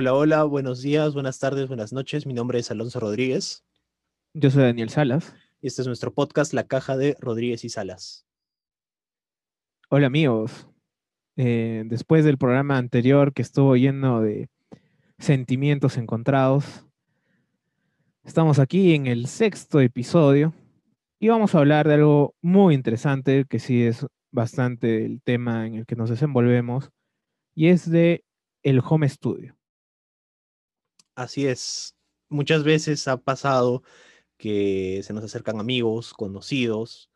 [0.00, 2.24] Hola, hola, buenos días, buenas tardes, buenas noches.
[2.24, 3.64] Mi nombre es Alonso Rodríguez.
[4.32, 5.34] Yo soy Daniel Salas.
[5.60, 8.24] Y este es nuestro podcast, La Caja de Rodríguez y Salas.
[9.88, 10.68] Hola amigos.
[11.34, 14.48] Eh, después del programa anterior que estuvo lleno de
[15.18, 16.86] sentimientos encontrados,
[18.22, 20.54] estamos aquí en el sexto episodio
[21.18, 25.74] y vamos a hablar de algo muy interesante que sí es bastante el tema en
[25.74, 26.92] el que nos desenvolvemos
[27.56, 28.22] y es de
[28.62, 29.57] el home studio.
[31.18, 31.96] Así es.
[32.28, 33.82] Muchas veces ha pasado
[34.36, 37.10] que se nos acercan amigos, conocidos,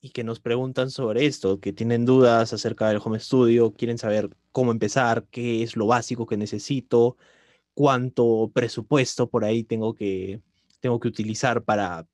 [0.00, 4.30] y que nos preguntan sobre esto, que tienen dudas acerca del home studio, quieren saber
[4.50, 7.18] cómo empezar, qué es lo básico que necesito,
[7.74, 10.40] cuánto presupuesto por ahí tengo que,
[10.80, 12.08] tengo que utilizar para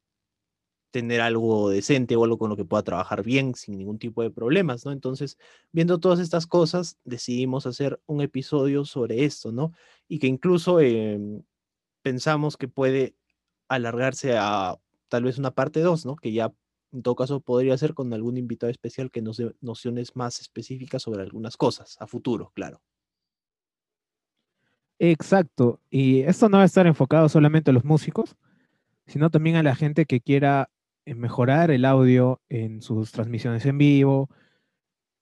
[0.91, 4.31] tener algo decente o algo con lo que pueda trabajar bien sin ningún tipo de
[4.31, 4.92] problemas, ¿no?
[4.92, 5.39] Entonces,
[5.72, 9.72] viendo todas estas cosas, decidimos hacer un episodio sobre esto, ¿no?
[10.09, 11.42] Y que incluso em,
[12.03, 13.16] pensamos que puede
[13.69, 14.78] alargarse a
[15.09, 16.16] tal vez una parte 2, ¿no?
[16.16, 16.53] Que ya
[16.92, 21.03] en todo caso podría ser con algún invitado especial que nos dé nociones más específicas
[21.03, 22.81] sobre algunas cosas, a futuro, claro.
[24.98, 28.36] Exacto, y esto no va a estar enfocado solamente a los músicos,
[29.06, 30.70] sino también a la gente que quiera
[31.08, 34.28] eh, mejorar el audio en sus transmisiones en vivo,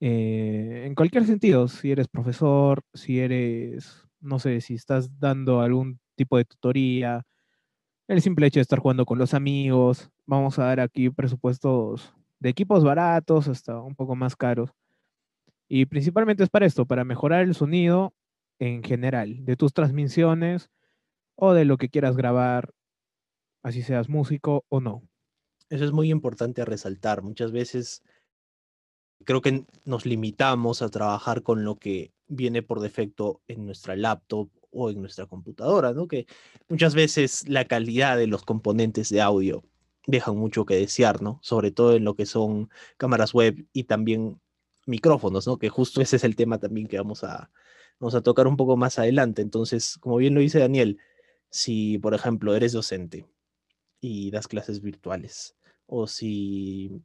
[0.00, 6.00] eh, en cualquier sentido, si eres profesor, si eres, no sé, si estás dando algún
[6.16, 7.24] tipo de tutoría,
[8.08, 10.10] el simple hecho de estar jugando con los amigos.
[10.26, 14.72] Vamos a dar aquí presupuestos de equipos baratos hasta un poco más caros.
[15.68, 18.14] Y principalmente es para esto, para mejorar el sonido
[18.58, 20.70] en general, de tus transmisiones
[21.36, 22.72] o de lo que quieras grabar,
[23.62, 25.02] así seas músico o no.
[25.68, 27.22] Eso es muy importante resaltar.
[27.22, 28.02] Muchas veces
[29.24, 34.48] creo que nos limitamos a trabajar con lo que viene por defecto en nuestra laptop
[34.70, 36.06] o en nuestra computadora, ¿no?
[36.06, 36.26] Que
[36.68, 39.64] muchas veces la calidad de los componentes de audio
[40.06, 41.40] dejan mucho que desear, ¿no?
[41.42, 44.40] Sobre todo en lo que son cámaras web y también
[44.86, 45.58] micrófonos, ¿no?
[45.58, 47.50] Que justo ese es el tema también que vamos a,
[47.98, 49.42] vamos a tocar un poco más adelante.
[49.42, 50.98] Entonces, como bien lo dice Daniel,
[51.50, 53.26] si, por ejemplo, eres docente
[54.06, 55.56] y das clases virtuales,
[55.86, 57.02] o si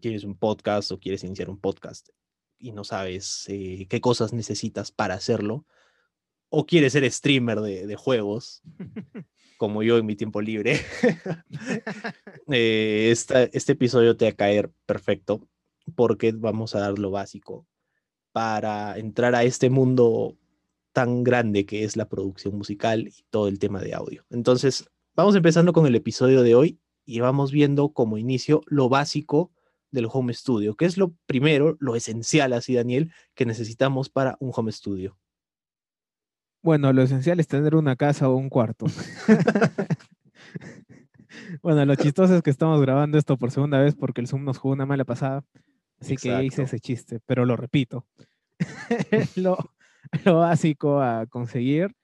[0.00, 2.10] tienes un podcast o quieres iniciar un podcast
[2.58, 5.66] y no sabes eh, qué cosas necesitas para hacerlo,
[6.48, 8.62] o quieres ser streamer de, juegos,
[9.58, 10.80] como yo en mi tiempo libre,
[12.52, 15.48] eh, este episodio te va a caer perfecto
[15.96, 17.66] porque vamos a dar lo básico
[18.30, 20.36] para entrar a este mundo
[20.92, 24.24] tan grande que es la producción musical y todo el tema de audio.
[24.30, 29.50] Entonces, vamos empezando con el episodio de hoy y vamos viendo como inicio lo básico
[29.90, 34.52] del home studio, que es lo primero, lo esencial, así Daniel, que necesitamos para un
[34.54, 35.18] home studio.
[36.62, 38.86] Bueno, lo esencial es tener una casa o un cuarto.
[41.62, 44.58] bueno, lo chistoso es que estamos grabando esto por segunda vez porque el Zoom nos
[44.58, 45.44] jugó una mala pasada.
[45.98, 48.06] Así que hice ese chiste, pero lo repito.
[49.36, 49.56] lo,
[50.24, 51.94] básico a conseguir,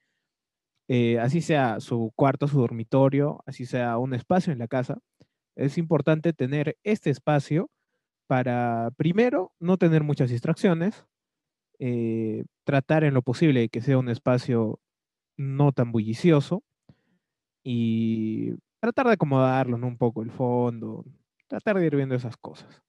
[0.88, 4.98] eh, así sea su cuarto, su dormitorio, así sea un espacio en la casa,
[5.56, 7.70] es importante tener este espacio
[8.26, 11.04] para, primero, no tener muchas distracciones,
[11.78, 14.80] eh, tratar en lo posible que sea un espacio
[15.36, 16.62] no tan bullicioso
[17.64, 21.04] y tratar de acomodarlo un poco el fondo,
[21.48, 22.82] tratar de ir viendo esas cosas.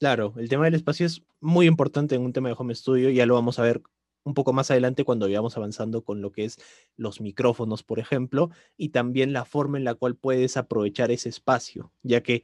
[0.00, 3.24] Claro, el tema del espacio es muy importante en un tema de home studio, ya
[3.24, 3.82] lo vamos a ver
[4.24, 6.58] un poco más adelante cuando vayamos avanzando con lo que es
[6.96, 11.92] los micrófonos, por ejemplo, y también la forma en la cual puedes aprovechar ese espacio,
[12.02, 12.42] ya que,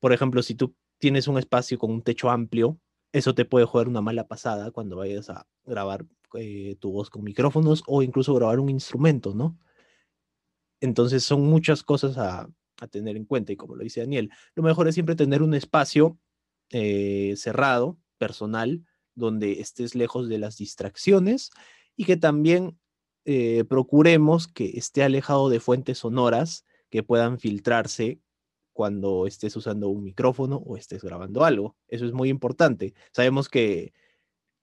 [0.00, 2.78] por ejemplo, si tú tienes un espacio con un techo amplio,
[3.12, 7.22] eso te puede jugar una mala pasada cuando vayas a grabar eh, tu voz con
[7.22, 9.56] micrófonos o incluso grabar un instrumento, ¿no?
[10.80, 12.48] Entonces son muchas cosas a,
[12.90, 16.18] tener en cuenta y como lo dice Daniel, lo mejor es siempre tener un espacio
[16.70, 21.50] eh, cerrado, personal, donde estés lejos de las distracciones
[21.96, 22.78] y que también
[23.24, 28.20] eh, procuremos que esté alejado de fuentes sonoras que puedan filtrarse
[28.72, 31.76] cuando estés usando un micrófono o estés grabando algo.
[31.88, 32.94] Eso es muy importante.
[33.12, 33.92] Sabemos que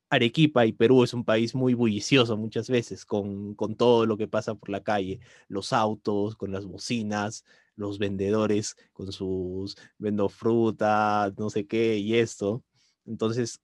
[0.09, 4.27] Arequipa y Perú es un país muy bullicioso muchas veces con, con todo lo que
[4.27, 7.45] pasa por la calle, los autos, con las bocinas,
[7.75, 12.63] los vendedores con sus vendo fruta, no sé qué y esto.
[13.06, 13.62] Entonces,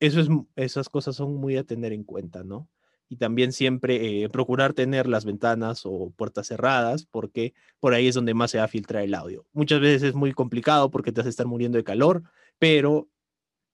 [0.00, 2.68] eso es, esas cosas son muy a tener en cuenta, ¿no?
[3.08, 8.14] y también siempre eh, procurar tener las ventanas o puertas cerradas porque por ahí es
[8.14, 9.46] donde más se va a filtrar el audio.
[9.52, 12.22] Muchas veces es muy complicado porque te vas a estar muriendo de calor,
[12.58, 13.08] pero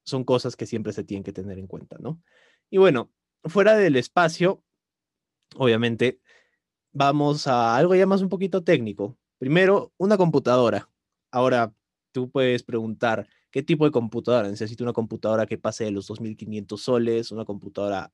[0.05, 2.21] son cosas que siempre se tienen que tener en cuenta, ¿no?
[2.71, 3.11] Y bueno,
[3.45, 4.63] fuera del espacio,
[5.57, 6.21] obviamente,
[6.93, 9.19] vamos a algo ya más un poquito técnico.
[9.39, 10.89] Primero, una computadora.
[11.31, 11.75] Ahora,
[12.13, 14.49] tú puedes preguntar, ¿qué tipo de computadora?
[14.49, 18.13] Necesito una computadora que pase de los 2.500 soles, una computadora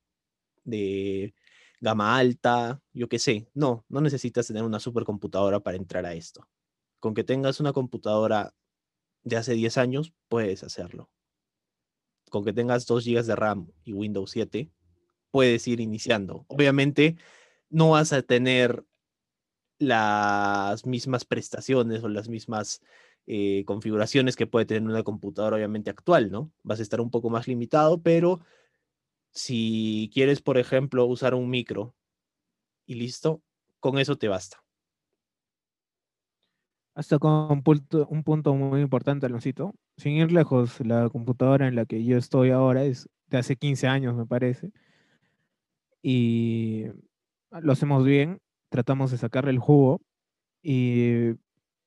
[0.64, 1.34] de
[1.80, 3.48] gama alta, yo qué sé.
[3.54, 6.46] No, no necesitas tener una supercomputadora para entrar a esto.
[6.98, 8.52] Con que tengas una computadora
[9.22, 11.08] de hace 10 años, puedes hacerlo.
[12.28, 14.70] Con que tengas 2 GB de RAM y Windows 7,
[15.30, 16.44] puedes ir iniciando.
[16.48, 17.16] Obviamente,
[17.70, 18.84] no vas a tener
[19.78, 22.82] las mismas prestaciones o las mismas
[23.32, 26.50] eh, configuraciones que puede tener una computadora obviamente actual, ¿no?
[26.64, 28.40] Vas a estar un poco más limitado, pero
[29.30, 31.94] si quieres, por ejemplo, usar un micro
[32.86, 33.40] y listo,
[33.78, 34.64] con eso te basta.
[36.96, 39.76] Hasta con un punto, un punto muy importante, Aloncito.
[39.96, 43.86] Sin ir lejos, la computadora en la que yo estoy ahora es de hace 15
[43.86, 44.72] años, me parece.
[46.02, 46.86] Y
[47.52, 48.40] lo hacemos bien,
[48.70, 50.00] tratamos de sacarle el jugo
[50.64, 51.34] y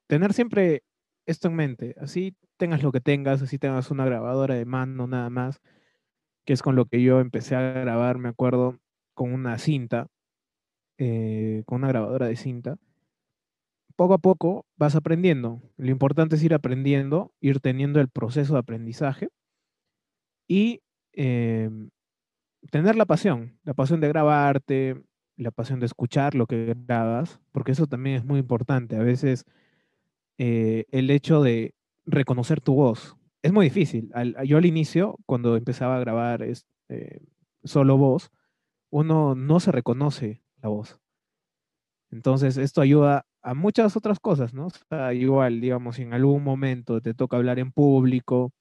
[0.07, 0.83] tener siempre
[1.25, 1.95] esto en mente.
[1.99, 5.61] Así tengas lo que tengas, así tengas una grabadora de mano nada más,
[6.45, 8.79] que es con lo que yo empecé a grabar, me acuerdo,
[9.13, 10.07] con una cinta,
[10.97, 12.77] eh, con una grabadora de cinta.
[13.95, 15.61] Poco a poco vas aprendiendo.
[15.77, 19.29] Lo importante es ir aprendiendo, ir teniendo el proceso de aprendizaje
[20.47, 20.81] y
[21.13, 21.89] em,
[22.71, 25.03] tener la pasión, la pasión de grabarte,
[25.37, 28.95] la pasión de escuchar lo que grabas, porque eso también es muy importante.
[28.95, 29.45] A veces
[30.38, 31.75] eh, el hecho de
[32.06, 34.09] reconocer tu voz es muy difícil.
[34.45, 37.19] yo al inicio, cuando empezaba a grabar eh,
[37.63, 38.31] solo voz,
[38.89, 41.00] uno no se reconoce la voz.
[42.09, 44.69] Entonces, esto ayuda a muchas otras cosas, ¿no?
[45.13, 48.53] igual, digamos, si en algún momento te toca hablar en público,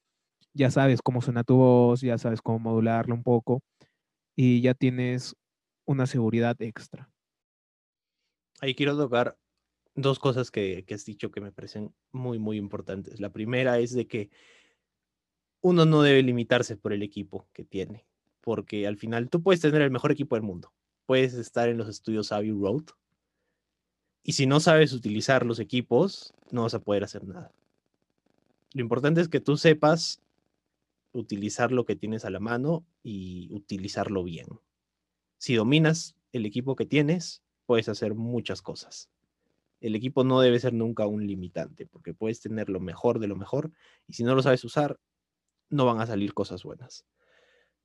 [0.53, 3.63] ya sabes cómo suena tu voz, ya sabes cómo modularlo un poco
[4.35, 5.37] y ya tienes
[5.87, 7.09] una seguridad extra.
[8.61, 9.37] Ahí quiero tocar
[9.94, 13.21] dos cosas que, has dicho que me parecen muy, muy importantes.
[13.21, 14.31] La primera es de que
[15.61, 18.06] uno no debe limitarse por el equipo que tiene,
[18.41, 20.73] porque al final tú puedes tener el mejor equipo del mundo,
[21.06, 22.85] puedes estar en los estudios Abbey Road,
[24.25, 27.53] y si no sabes utilizar los equipos, no vas a poder hacer nada.
[28.73, 30.21] Lo importante es que tú sepas
[31.12, 34.47] utilizar lo que tienes a la mano y utilizarlo bien
[35.43, 39.11] si dominas el equipo que tienes, puedes hacer muchas cosas.
[39.82, 43.34] El equipo no debe ser nunca un limitante, porque puedes tener lo mejor de lo
[43.34, 43.73] mejor
[44.06, 44.99] y si no lo sabes usar,
[45.70, 47.05] no van a salir cosas buenas.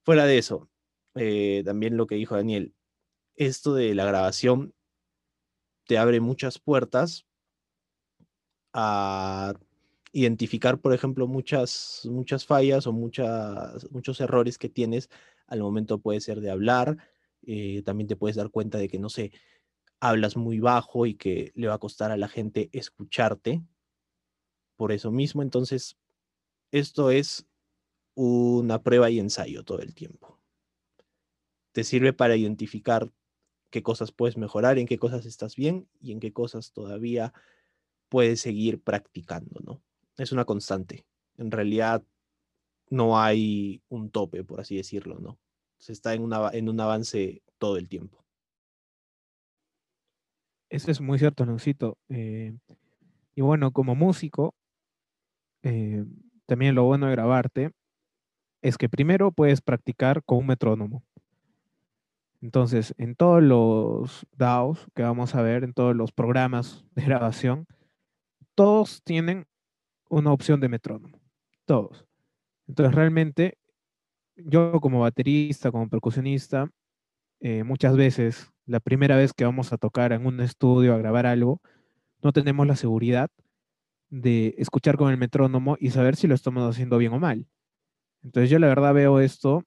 [0.04, 0.70] Fuera de eso,
[1.16, 2.76] eh, también lo que dijo Daniel,
[3.36, 4.76] esto de la grabación
[5.88, 7.26] te abre muchas puertas
[8.74, 9.56] a
[10.12, 15.10] identificar, por ejemplo, muchas, muchas fallas o muchos errores que tienes
[15.48, 16.98] al momento puede ser de hablar,
[17.46, 19.32] eh, también te puedes dar cuenta de que, no sé,
[20.00, 23.64] hablas muy bajo y que le va a costar a la gente escucharte.
[24.76, 25.98] Por eso mismo, entonces,
[26.72, 27.48] esto es
[28.16, 30.40] una prueba y ensayo todo el tiempo.
[31.72, 33.12] Te sirve para identificar
[33.70, 37.34] qué cosas puedes mejorar, en qué cosas estás bien y en qué cosas todavía
[38.10, 39.82] puedes seguir practicando, ¿no?
[40.18, 41.06] Es una constante.
[41.38, 42.04] En realidad
[42.90, 45.38] no hay un tope, por así decirlo, ¿no?
[45.80, 48.26] se está en, en un avance todo el tiempo.
[50.70, 51.98] Eso es muy cierto, Leoncito.
[52.10, 52.54] Eh,
[53.36, 54.54] y bueno, como músico,
[55.64, 56.06] eh,
[56.46, 57.72] también lo bueno de grabarte
[58.62, 61.04] es que primero puedes practicar con un metrónomo.
[62.42, 67.66] Entonces, en todos los DAOs que vamos a ver, en todos los programas de grabación,
[68.56, 69.46] todos tienen
[70.10, 71.20] una opción de metrónomo.
[71.66, 72.06] Todos.
[72.68, 73.58] Entonces, realmente
[74.36, 76.70] yo como baterista, como percusionista,
[77.40, 81.26] eh, muchas veces, la primera vez que vamos a tocar en un estudio, a grabar
[81.26, 81.62] algo,
[82.22, 83.30] no tenemos la seguridad
[84.10, 87.48] de escuchar con el metrónomo y saber si lo estamos haciendo bien o mal.
[88.24, 89.64] Entonces yo la verdad veo esto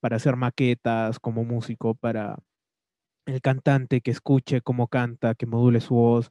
[0.00, 2.38] para hacer maquetas como músico, para
[3.26, 6.30] el cantante que escuche cómo canta, que module su voz,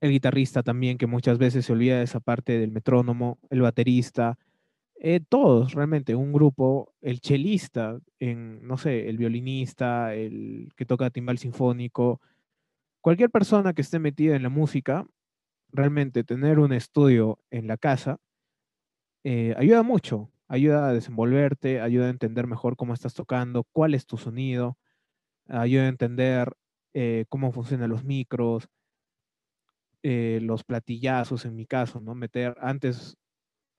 [0.00, 4.38] el guitarrista también que muchas veces se olvida de esa parte del metrónomo, el baterista,
[5.00, 11.38] eh, todos, realmente, un grupo, el chelista, no sé, el violinista, el que toca timbal
[11.38, 12.20] sinfónico,
[13.00, 15.06] cualquier persona que esté metida en la música,
[15.70, 18.18] realmente tener un estudio en la casa
[19.24, 24.06] eh, ayuda mucho, ayuda a desenvolverte, ayuda a entender mejor cómo estás tocando, cuál es
[24.06, 24.78] tu sonido,
[25.48, 26.52] ayuda a entender
[26.94, 28.68] eh, cómo funcionan los micros,
[30.02, 32.14] los platillazos en mi caso, ¿no?
[32.14, 33.18] Meter, antes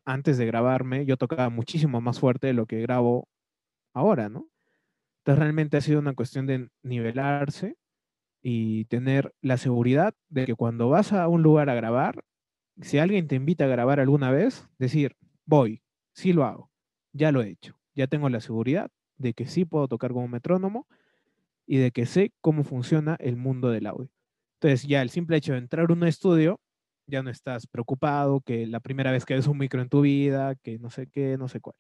[0.10, 3.28] antes de grabarme, yo tocaba muchísimo más fuerte de lo que grabo
[3.94, 4.50] ahora, ¿no?
[5.20, 7.78] Entonces realmente ha sido una cuestión de nivelarse
[8.42, 12.24] y tener la seguridad de que cuando vas a un lugar a grabar,
[12.82, 16.72] si alguien te invita a grabar alguna vez, decir, voy, sí lo hago,
[17.14, 20.88] ya lo he hecho, ya tengo la seguridad de que sí puedo tocar como metrónomo
[21.68, 24.10] y de que sé cómo funciona el mundo del audio.
[24.56, 26.60] Entonces ya el simple hecho de entrar a un estudio,
[27.10, 30.56] ya no estás preocupado que la primera vez que ves un micro en tu vida,
[30.56, 31.76] que no sé qué, no sé cuál.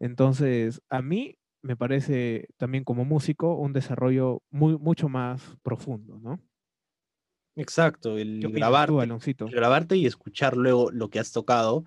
[0.00, 6.40] Entonces, a mí me parece también como músico un desarrollo muy, mucho más profundo, ¿no?
[7.56, 8.94] Exacto, el grabarte,
[9.46, 11.84] grabarte y escuchar luego lo que has tocado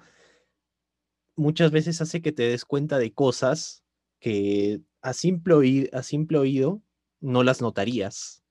[1.38, 3.84] muchas veces hace que te des cuenta de cosas
[4.20, 6.82] que a simple, a simple oído
[7.22, 8.44] no las notarías,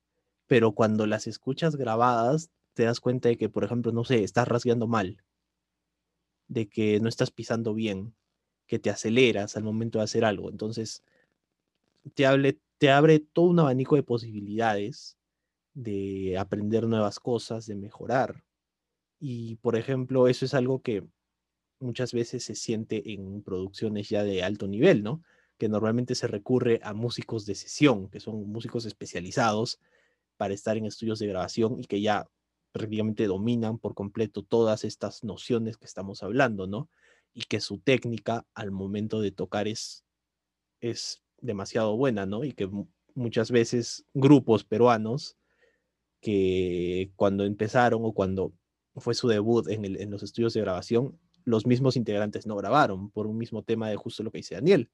[0.47, 4.47] pero cuando las escuchas grabadas te das cuenta de que, por ejemplo, no sé, estás
[4.47, 5.25] rasgueando mal,
[6.47, 8.15] de que no estás pisando bien,
[8.67, 10.51] que te aceleras al momento de hacer algo.
[10.51, 11.03] Entonces,
[12.13, 15.17] te, te abre todo un abanico de posibilidades
[15.73, 18.45] de aprender nuevas cosas, de mejorar.
[19.19, 21.03] Y, por ejemplo, eso es algo que
[21.81, 25.23] muchas veces se siente en producciones ya de alto nivel, ¿no?
[25.57, 29.81] Que normalmente se recurre a músicos de sesión, que son músicos especializados
[30.37, 32.29] para estar en estudios de grabación y que ya
[32.73, 36.89] prácticamente dominan por completo todas estas nociones que estamos hablando, ¿no?
[37.33, 40.05] Y que su técnica al momento de tocar es,
[40.81, 42.45] es demasiado buena, ¿no?
[42.45, 42.69] Y que
[43.15, 45.37] muchas veces grupos peruanos
[46.21, 48.53] que cuando empezaron o cuando
[48.97, 53.27] fue su debut en, en los estudios de grabación, los mismos integrantes no grabaron por
[53.27, 54.91] un mismo tema de justo lo que dice Daniel,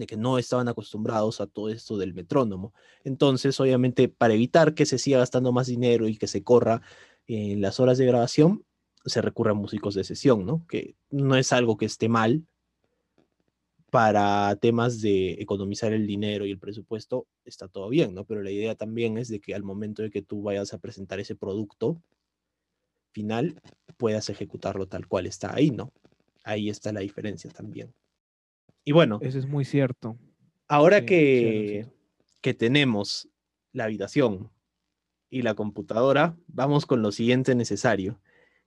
[0.00, 2.72] de que no estaban acostumbrados a todo esto del metrónomo.
[3.04, 6.82] Entonces, obviamente, para evitar que se siga gastando más dinero y que se corra
[7.26, 8.64] en las horas de grabación,
[9.04, 10.66] se recurre a músicos de sesión, ¿no?
[10.66, 12.44] Que no es algo que esté mal,
[13.90, 18.24] para temas de economizar el dinero y el presupuesto, está todo bien, ¿no?
[18.24, 21.20] Pero la idea también es de que al momento de que tú vayas a presentar
[21.20, 22.02] ese producto
[23.12, 23.60] final,
[23.96, 25.92] puedas ejecutarlo tal cual está ahí, ¿no?
[26.44, 27.94] Ahí está la diferencia también.
[28.84, 29.18] Y bueno.
[29.22, 30.16] Eso es muy cierto.
[30.66, 31.86] Ahora que,
[32.40, 33.28] que tenemos
[33.72, 34.50] la habitación
[35.30, 38.20] y la computadora, vamos con lo siguiente necesario,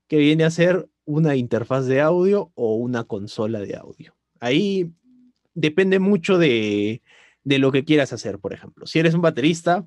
[0.07, 4.15] que viene a ser una interfaz de audio o una consola de audio.
[4.39, 4.91] Ahí
[5.53, 7.01] depende mucho de,
[7.43, 8.85] lo que quieras hacer, por ejemplo.
[8.85, 9.85] Si eres un baterista,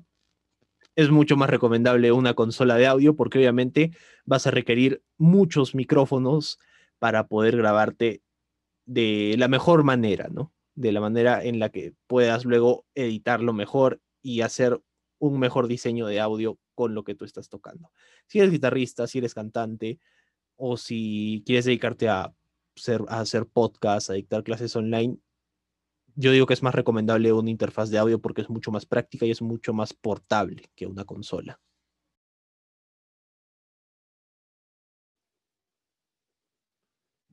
[0.95, 3.91] es mucho más recomendable una consola de audio porque obviamente
[4.25, 6.59] vas a requerir muchos micrófonos
[6.99, 8.21] para poder grabarte
[8.85, 10.53] de la mejor manera, ¿no?
[10.75, 14.81] De la manera en la que puedas luego editarlo mejor y hacer
[15.19, 17.91] un mejor diseño de audio con lo que tú estás tocando.
[18.27, 19.99] Si eres guitarrista, si eres cantante
[20.57, 22.33] o si quieres dedicarte a,
[23.07, 25.17] hacer podcasts, a dictar clases online,
[26.15, 29.25] yo digo que es más recomendable una interfaz de audio porque es mucho más práctica
[29.25, 31.59] y es mucho más portable que una consola.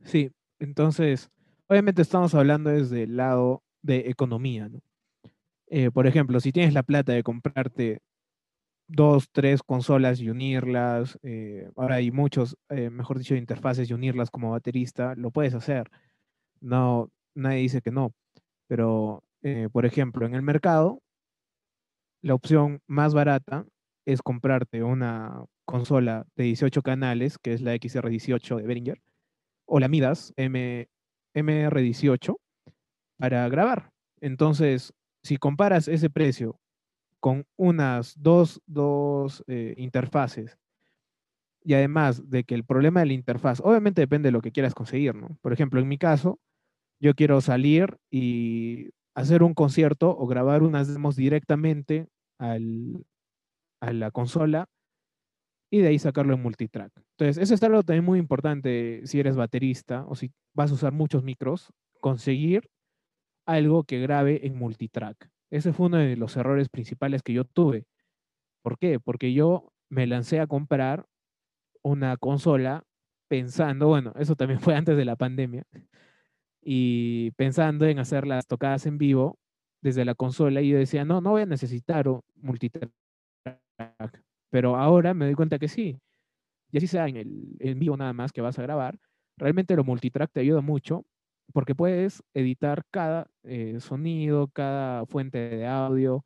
[0.04, 1.30] Sí, entonces,
[1.72, 4.80] obviamente estamos hablando desde el lado de economía, ¿no?
[5.68, 8.02] Eh, por ejemplo, si tienes la plata de comprarte
[8.88, 14.30] dos, tres consolas y unirlas, eh, ahora hay muchos, eh, mejor dicho, interfaces y unirlas
[14.30, 15.90] como baterista, lo puedes hacer.
[16.60, 18.12] No, nadie dice que no.
[18.68, 19.24] Pero,
[19.72, 21.00] por ejemplo, en el mercado,
[22.22, 23.66] la opción más barata
[24.04, 29.02] es comprarte una consola de 18 canales, que es la XR18 de Behringer,
[29.64, 30.86] o la Midas M,
[31.34, 32.36] MR18,
[33.18, 33.90] para grabar.
[34.20, 36.58] Entonces, si comparas ese precio
[37.20, 40.58] con unas dos, dos eh, interfaces,
[41.64, 44.74] y además de que el problema de la interfaz, obviamente depende de lo que quieras
[44.74, 45.38] conseguir, ¿no?
[45.40, 46.40] Por ejemplo, en mi caso,
[47.00, 52.08] yo quiero salir y hacer un concierto o grabar unas demos directamente
[52.38, 53.04] al,
[53.80, 54.68] a la consola
[55.72, 56.92] y de ahí sacarlo en multitrack.
[57.12, 60.92] Entonces, eso es algo también muy importante si eres baterista o si vas a usar
[60.92, 62.68] muchos micros, conseguir
[63.46, 65.30] algo que grabe en multitrack.
[65.50, 67.86] Ese fue uno de los errores principales que yo tuve.
[68.62, 69.00] ¿Por qué?
[69.00, 71.06] Porque yo me lancé a comprar
[71.82, 72.84] una consola
[73.28, 75.64] pensando, bueno, eso también fue antes de la pandemia,
[76.60, 79.38] y pensando en hacer las tocadas en vivo
[79.80, 82.92] desde la consola y yo decía, no, no voy a necesitar multitrack,
[84.52, 85.98] pero ahora me doy cuenta que sí.
[86.72, 88.98] Y así sea en el en vivo nada más que vas a grabar,
[89.38, 91.04] realmente lo multitrack te ayuda mucho
[91.54, 96.24] porque puedes editar cada eh, sonido, cada fuente de audio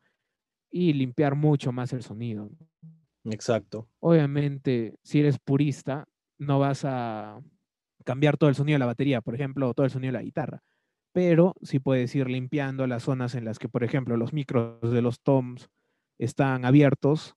[0.71, 2.51] y limpiar mucho más el sonido.
[3.25, 3.89] Exacto.
[4.01, 6.07] Obviamente, si eres purista,
[6.39, 7.41] no vas a
[8.05, 10.25] cambiar todo el sonido de la batería, por ejemplo, o todo el sonido de la
[10.25, 10.63] guitarra.
[11.13, 15.03] pero sí puedes ir limpiando las zonas en las que, por ejemplo, los micros de
[15.03, 15.71] los toms
[16.19, 17.37] están abiertos,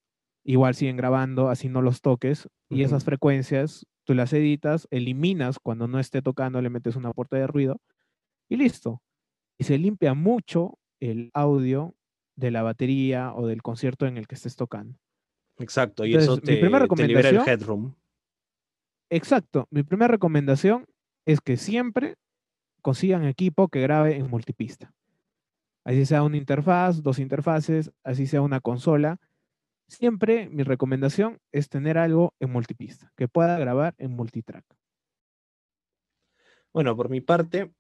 [0.51, 5.87] igual siguen grabando, así no los toques, y esas frecuencias tú las editas, eliminas cuando
[5.87, 7.79] no esté tocando, le metes una puerta de ruido
[8.49, 9.03] y listo.
[9.59, 11.93] Y se limpia mucho el audio
[12.35, 14.97] de la batería o del concierto en el que estés tocando.
[15.59, 17.93] Exacto, y eso te, libera el headroom.
[19.11, 20.87] Exacto, mi primera recomendación
[21.27, 22.15] es que siempre
[22.81, 24.91] consigan equipo que grabe en multipista.
[25.83, 29.19] Así sea una interfaz, dos interfaces, así sea una consola.
[29.89, 34.63] Siempre mi recomendación es tener algo en multipista, que pueda grabar en multitrack.
[36.71, 37.73] Bueno, por mi parte,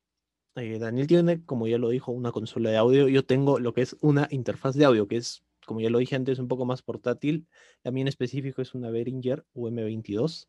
[0.55, 3.07] eh, Daniel tiene, como ya lo dijo, una consola de audio.
[3.07, 6.15] Yo tengo lo que es una interfaz de audio, que es, como ya lo dije
[6.15, 7.47] antes, un poco más portátil.
[7.83, 10.47] En específico es una Behringer UM22.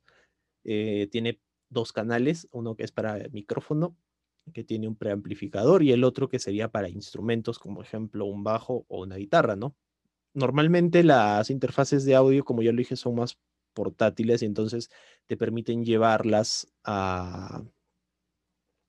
[0.64, 3.98] Eh, tiene dos canales, uno que es para micrófono,
[4.54, 8.86] que tiene un preamplificador, y el otro que sería para instrumentos, como ejemplo un bajo
[8.88, 9.76] o una guitarra, ¿no?
[10.34, 13.38] Normalmente las interfaces de audio, como ya lo dije, son más
[13.74, 14.90] portátiles y entonces
[15.26, 17.62] te permiten llevarlas a,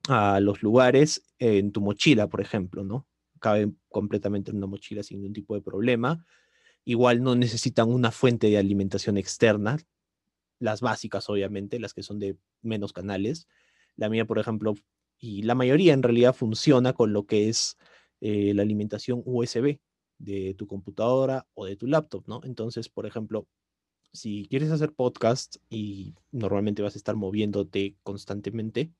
[0.07, 3.07] a los lugares en tu mochila, por ejemplo, ¿no?
[3.39, 6.25] Cabe completamente en una mochila sin ningún tipo de problema.
[6.85, 9.77] Igual no necesitan una fuente de alimentación externa,
[10.59, 13.47] las básicas, obviamente, las que son de menos canales.
[13.95, 14.75] La mía, por ejemplo,
[15.19, 17.77] y la mayoría en realidad funciona con lo que es
[18.21, 19.79] eh, la alimentación USB
[20.23, 22.41] de tu computadora o de tu laptop, ¿no?
[22.43, 23.47] Entonces, por ejemplo,
[24.13, 28.91] si quieres hacer podcast y normalmente vas a estar moviéndote constantemente,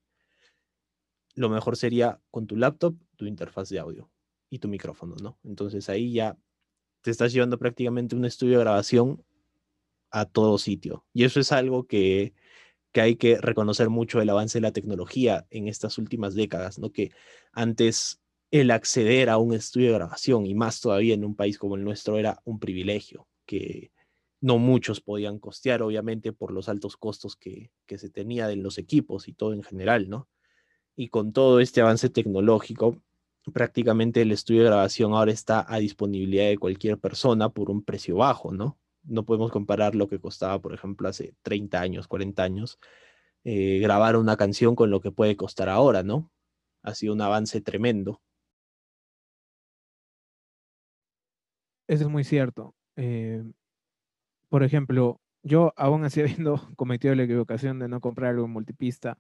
[1.36, 4.10] lo mejor sería con tu laptop, tu interfaz de audio
[4.50, 5.38] y tu micrófono, ¿no?
[5.44, 6.38] Entonces ahí ya
[7.02, 9.24] te estás llevando prácticamente un estudio de grabación
[10.12, 11.06] a todo sitio.
[11.14, 12.34] Y eso es algo que,
[12.94, 16.92] hay que reconocer mucho el avance de la tecnología en estas últimas décadas, ¿no?
[16.92, 17.12] Que
[17.54, 18.21] antes
[18.52, 21.84] el acceder a un estudio de grabación, y más todavía en un país como el
[21.84, 23.92] nuestro, era un privilegio que
[24.42, 28.78] no muchos podían costear, obviamente, por los altos costos que, que se tenía en los
[28.78, 30.28] equipos y todo en general, ¿no?
[30.96, 33.02] Y con todo este avance tecnológico,
[33.54, 38.18] prácticamente el estudio de grabación ahora está a disponibilidad de cualquier persona por un precio
[38.18, 38.78] bajo, ¿no?
[39.04, 42.80] no podemos comparar lo que costaba, por ejemplo, hace 30 años, 40 años,
[43.44, 46.32] eh, grabar una canción con lo que puede costar ahora, ¿no?
[46.84, 48.22] Ha sido un avance tremendo.
[51.92, 52.74] Eso es muy cierto.
[52.96, 53.44] Eh,
[54.48, 59.18] por ejemplo, yo aún así habiendo cometido la equivocación de no comprar algo en multipista,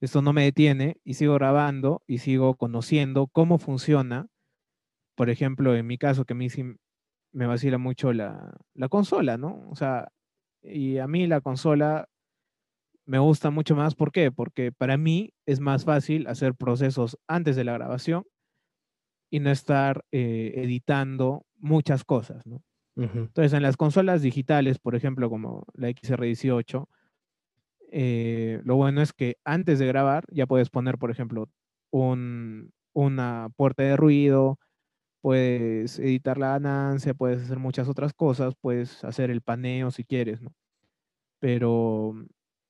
[0.00, 4.28] esto no me detiene y sigo grabando y sigo conociendo cómo funciona.
[5.16, 6.46] Por ejemplo, en mi caso, que a mí
[7.32, 8.56] me vacila mucho la,
[8.88, 9.68] consola, ¿no?
[9.68, 10.12] O sea,
[10.62, 12.08] y a mí la consola
[13.06, 13.96] me gusta mucho más.
[13.96, 14.30] ¿Por qué?
[14.30, 18.24] Porque para mí es más fácil hacer procesos antes de la grabación
[19.30, 22.62] y no estar eh, editando muchas cosas, ¿no?
[22.96, 26.88] Entonces, en las consolas digitales, por ejemplo, como la XR18,
[27.92, 31.48] eh, lo bueno es que antes de grabar ya puedes poner, por ejemplo,
[31.90, 34.58] un, una puerta de ruido,
[35.20, 40.40] puedes editar la ganancia, puedes hacer muchas otras cosas, puedes hacer el paneo si quieres,
[40.42, 40.52] ¿no?
[41.40, 42.14] Pero,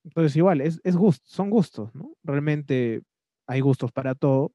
[0.05, 2.13] entonces igual, es, es son gustos, ¿no?
[2.23, 3.03] Realmente
[3.47, 4.53] hay gustos para todo.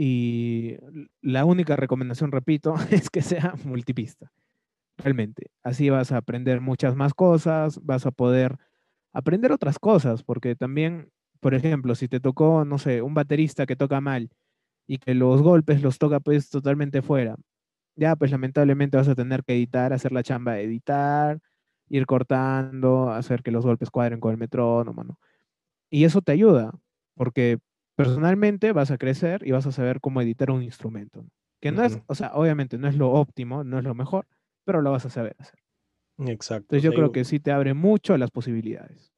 [0.00, 0.76] Y
[1.20, 4.32] la única recomendación, repito, es que sea multipista.
[4.96, 5.50] Realmente.
[5.62, 8.56] Así vas a aprender muchas más cosas, vas a poder
[9.12, 13.76] aprender otras cosas, porque también, por ejemplo, si te tocó, no sé, un baterista que
[13.76, 14.30] toca mal
[14.86, 17.36] y que los golpes los toca pues totalmente fuera.
[17.96, 21.40] Ya, pues lamentablemente vas a tener que editar, hacer la chamba editar,
[21.88, 25.18] ir cortando, hacer que los golpes cuadren con el metrónomo, ¿no?
[25.90, 26.72] Y eso te ayuda,
[27.14, 27.58] porque
[27.98, 31.26] personalmente vas a crecer y vas a saber cómo editar un instrumento.
[31.60, 34.28] Que no es, o sea, obviamente no es lo óptimo, no es lo mejor,
[34.64, 35.58] pero lo vas a saber hacer.
[36.18, 36.76] Exacto.
[36.76, 39.12] Entonces yo creo que sí te abre mucho las posibilidades.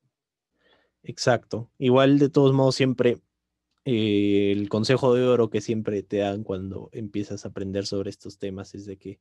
[1.02, 1.70] Exacto.
[1.76, 3.18] Igual de todos modos siempre
[3.84, 8.38] eh, el consejo de oro que siempre te dan cuando empiezas a aprender sobre estos
[8.38, 9.20] temas es de que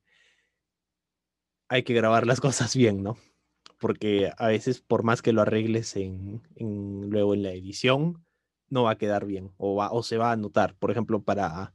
[1.67, 3.17] hay que grabar las cosas bien, ¿no?
[3.77, 8.25] Porque a veces por más que lo arregles en, luego en la edición,
[8.69, 10.75] no va a quedar bien o, va, o se va a notar.
[10.75, 11.73] Por ejemplo, para...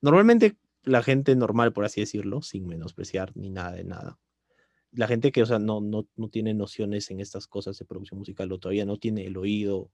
[0.00, 4.18] Normalmente la gente normal, por así decirlo, sin menospreciar ni nada de nada,
[4.94, 8.18] la gente que, o sea, no, no, no tiene nociones en estas cosas de producción
[8.18, 9.90] musical o todavía no tiene el oído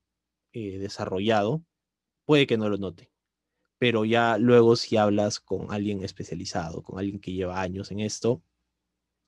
[0.52, 1.62] eh, desarrollado,
[2.26, 3.10] puede que no lo note.
[3.78, 8.42] Pero ya luego si hablas con alguien especializado, con alguien que lleva años en esto,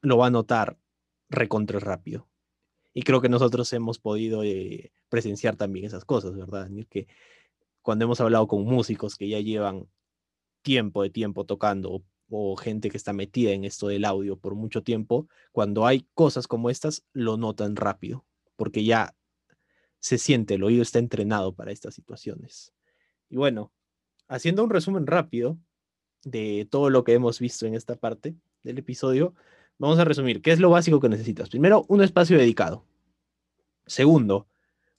[0.02, 0.78] lo va a notar
[1.30, 2.28] recontra rápido.
[2.94, 6.68] Y creo que nosotros hemos podido eh, presenciar también esas cosas, ¿verdad?
[6.90, 7.06] Que
[7.80, 9.88] cuando hemos hablado con músicos que ya llevan
[10.62, 14.82] tiempo de tiempo tocando o gente que está metida en esto del audio por mucho
[14.82, 18.24] tiempo, cuando hay cosas como estas, lo notan rápido,
[18.56, 19.14] porque ya
[19.98, 22.72] se siente, el oído está entrenado para estas situaciones.
[23.28, 23.70] Y bueno,
[24.28, 25.58] haciendo un resumen rápido
[26.24, 29.34] de todo lo que hemos visto en esta parte del episodio,
[29.82, 31.48] vamos a resumir, ¿qué es lo básico que necesitas?
[31.48, 32.84] Primero, un espacio dedicado.
[33.84, 34.46] Segundo,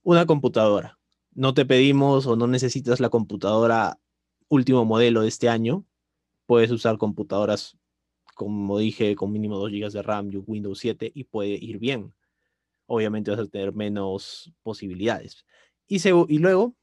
[0.04, 1.00] una computadora.
[1.32, 3.98] No te pedimos o no necesitas la computadora
[4.50, 5.86] último modelo de este año.
[6.46, 7.78] Puedes usar computadoras,
[8.36, 12.14] como dije, con mínimo 2 GB de RAM y Windows 7 y puede ir bien.
[12.86, 15.46] Obviamente vas a tener menos posibilidades.
[15.88, 16.76] Y, y luego,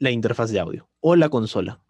[0.00, 1.83] la interfaz de audio o la consola,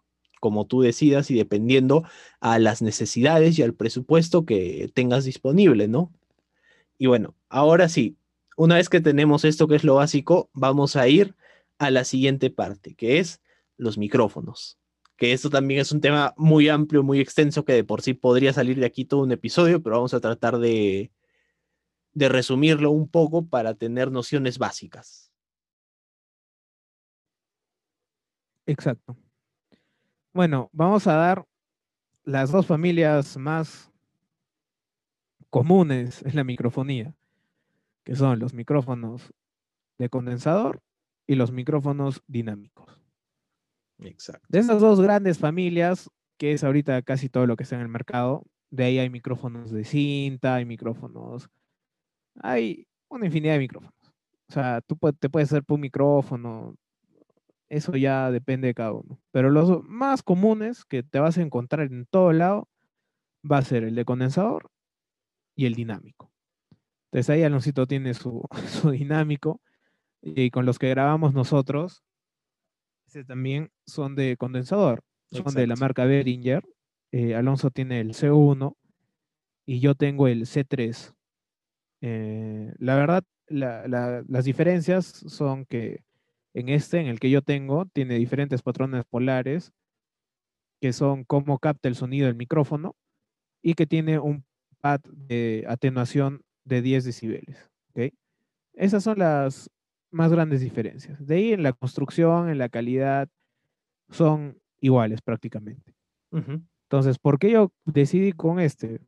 [0.45, 2.03] como tú decidas y dependiendo
[2.39, 6.13] a las necesidades y al presupuesto que tengas disponible, ¿no?
[6.99, 8.15] Y bueno, ahora sí,
[8.57, 11.33] una vez que tenemos esto que es lo básico, vamos a ir
[11.79, 13.41] a la siguiente parte, que es
[13.77, 14.77] los micrófonos.
[15.17, 18.53] Que esto también es un tema muy amplio, muy extenso, que de por sí podría
[18.53, 21.11] salir de aquí todo un episodio, pero vamos a tratar de,
[22.13, 25.31] de resumirlo un poco para tener nociones básicas.
[28.67, 29.24] Exacto.
[30.35, 31.45] Bueno, vamos a dar
[32.25, 33.89] las dos familias más
[35.49, 37.15] comunes en la microfonía,
[38.03, 39.33] que son los micrófonos
[39.97, 40.81] de condensador
[41.25, 43.01] y los micrófonos dinámicos.
[43.99, 44.45] Exacto.
[44.49, 47.87] De esas dos grandes familias, que es ahorita casi todo lo que está en el
[47.87, 51.49] mercado, de ahí hay micrófonos de cinta, hay micrófonos,
[52.41, 54.13] hay una infinidad de micrófonos.
[54.49, 56.75] O sea, tú te puedes hacer por un micrófono,
[57.69, 59.19] eso ya depende de cada uno.
[59.31, 62.69] Pero los más comunes que te vas a encontrar en todo lado
[63.49, 64.69] va a ser el de condensador
[65.55, 66.31] y el dinámico.
[67.05, 69.61] Entonces ahí Aloncito tiene su, su dinámico
[70.21, 72.03] y con los que grabamos nosotros,
[73.07, 76.63] ese también son de condensador, son de la marca Behringer.
[77.11, 78.75] Eh, Alonso tiene el C1
[79.65, 81.13] y yo tengo el C3.
[82.01, 86.03] Eh, la verdad, las diferencias son que
[86.55, 89.73] en este, en el que yo tengo, tiene diferentes patrones polares,
[90.81, 92.95] que son cómo capta el sonido del micrófono
[93.61, 94.45] y que tiene un
[94.79, 97.69] pad de atenuación de 10 decibeles.
[98.73, 99.69] Esas son las
[100.11, 101.25] más grandes diferencias.
[101.25, 103.29] De ahí en la construcción, en la calidad,
[104.09, 105.93] son iguales prácticamente.
[106.31, 109.01] Entonces, ¿por qué yo decidí con este?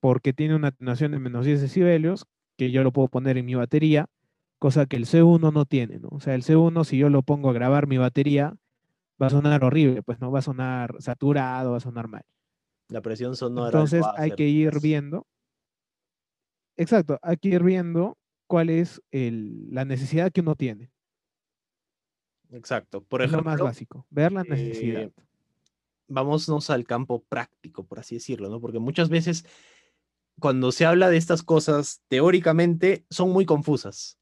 [0.00, 3.54] Porque tiene una atenuación de menos 10 decibelios, que yo lo puedo poner en mi
[3.54, 4.06] batería,
[4.58, 6.08] cosa que el C1 no tiene, ¿no?
[6.10, 8.56] O sea, el C1, si yo lo pongo a grabar mi batería,
[9.20, 12.22] va a sonar horrible, pues no va a sonar saturado, va a sonar mal.
[12.88, 13.68] La presión sonora.
[13.68, 15.26] Entonces hay que ir viendo.
[16.76, 20.90] Exacto, hay que ir viendo cuál es la necesidad que uno tiene.
[22.50, 23.02] Exacto.
[23.02, 25.02] Por ejemplo, lo más básico, ver la necesidad.
[25.02, 25.12] Eh,
[26.06, 28.60] vámonos al campo práctico, por así decirlo, ¿no?
[28.60, 29.44] Porque muchas veces
[30.38, 34.18] cuando se habla de estas cosas, teóricamente son muy confusas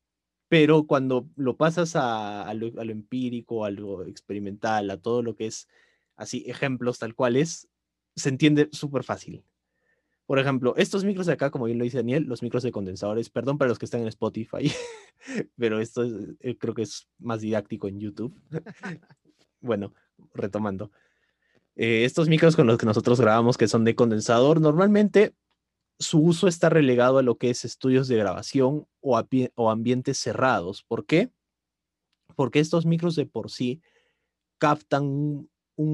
[0.48, 5.68] pero cuando lo pasas a, lo, empírico, a lo experimental, a todo lo que es
[6.16, 7.68] así, ejemplos tal cual es,
[8.14, 9.44] se entiende súper fácil.
[10.26, 13.28] Por ejemplo, estos micros de acá, como bien lo dice Daniel, los micros de condensadores,
[13.28, 14.72] perdón para los que están en Spotify,
[15.56, 16.04] pero esto
[16.40, 18.34] eh, creo que es más didáctico en YouTube.
[19.60, 19.92] bueno,
[20.32, 20.90] retomando.
[21.76, 25.34] Eh, estos micros con los que nosotros grabamos, que son de condensador, normalmente
[25.98, 29.20] su uso está relegado a lo que es estudios de grabación o,
[29.54, 30.82] o ambientes cerrados.
[30.82, 31.30] ¿Por qué?
[32.36, 33.80] Porque estos micros de por sí
[34.58, 35.50] captan un,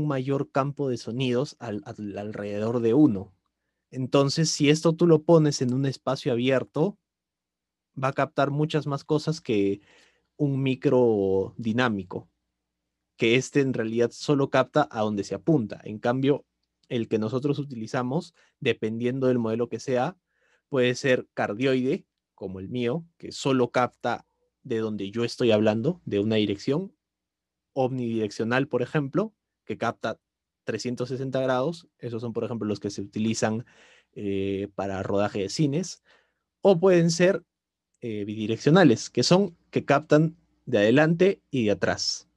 [0.06, 3.32] mayor campo de sonidos alrededor de uno.
[3.90, 6.98] Entonces, si esto tú lo pones en un espacio abierto,
[8.02, 9.80] va a captar muchas más cosas que
[10.36, 12.28] un micro dinámico,
[13.16, 15.80] que este en realidad solo capta a donde se apunta.
[15.84, 16.44] En cambio,
[16.90, 20.18] el que nosotros utilizamos, dependiendo del modelo que sea,
[20.68, 24.26] puede ser cardioide, como el mío, que solo capta
[24.62, 26.94] de donde yo estoy hablando, de una dirección,
[27.72, 29.32] omnidireccional, por ejemplo,
[29.64, 30.18] que capta
[30.64, 33.64] 360 grados, esos son, por ejemplo, los que se utilizan
[34.12, 36.02] eh, para rodaje de cines,
[36.60, 37.44] o pueden ser
[38.00, 42.28] eh, bidireccionales, que son que captan de adelante y de atrás.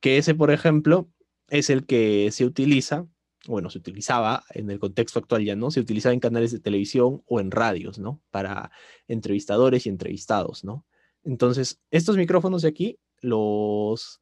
[0.00, 1.08] Que ese, por ejemplo,
[1.48, 3.06] es el que se utiliza
[3.46, 5.70] bueno, se utilizaba en el contexto actual ya, ¿no?
[5.70, 8.20] Se utilizaba en canales de televisión o en radios, ¿no?
[8.30, 8.70] Para
[9.06, 10.84] entrevistadores y entrevistados, ¿no?
[11.24, 14.20] Entonces, estos micrófonos de aquí, los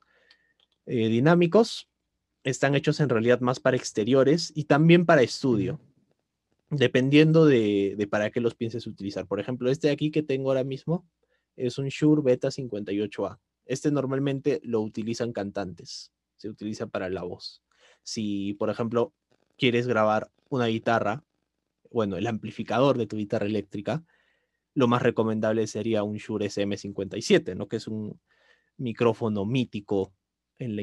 [0.87, 1.89] eh, dinámicos,
[2.45, 5.81] están hechos en realidad más para exteriores y también para estudio,
[6.71, 9.27] dependiendo de, de para qué los pienses utilizar.
[9.27, 11.09] Por ejemplo, este de aquí que tengo ahora mismo
[11.57, 13.39] es un Shure Beta 58A.
[13.65, 17.63] Este normalmente lo utilizan cantantes, se utiliza para la voz.
[18.07, 19.13] Si, por ejemplo,
[19.59, 21.25] quieres grabar una guitarra,
[21.91, 24.05] bueno, el amplificador de tu guitarra eléctrica,
[24.75, 27.67] lo más recomendable sería un Shure SM57, ¿no?
[27.67, 28.21] Que es un
[28.77, 30.13] micrófono mítico
[30.61, 30.83] en la,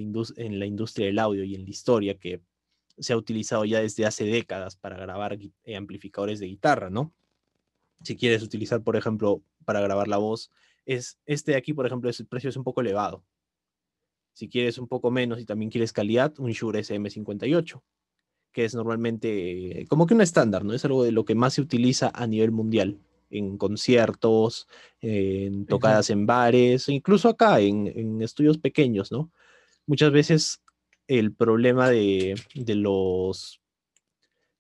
[0.66, 2.42] industria del audio y en la historia que
[2.98, 7.14] se ha utilizado ya desde hace décadas para grabar eh, amplificadores de guitarra, ¿no?
[8.02, 10.52] Si quieres utilizar, por ejemplo, para grabar la voz,
[10.86, 13.24] es este de aquí, por ejemplo, el precio es un poco elevado.
[14.34, 17.82] Si quieres un poco menos y también quieres calidad, un Shure SM58,
[18.52, 20.74] que es normalmente como que un estándar, ¿no?
[20.74, 24.68] Es algo de lo que más se utiliza a nivel mundial, en conciertos,
[25.02, 29.32] en tocadas en bares, incluso acá en, en estudios pequeños, ¿no?
[29.86, 30.62] Muchas veces
[31.08, 33.60] el problema de, de, los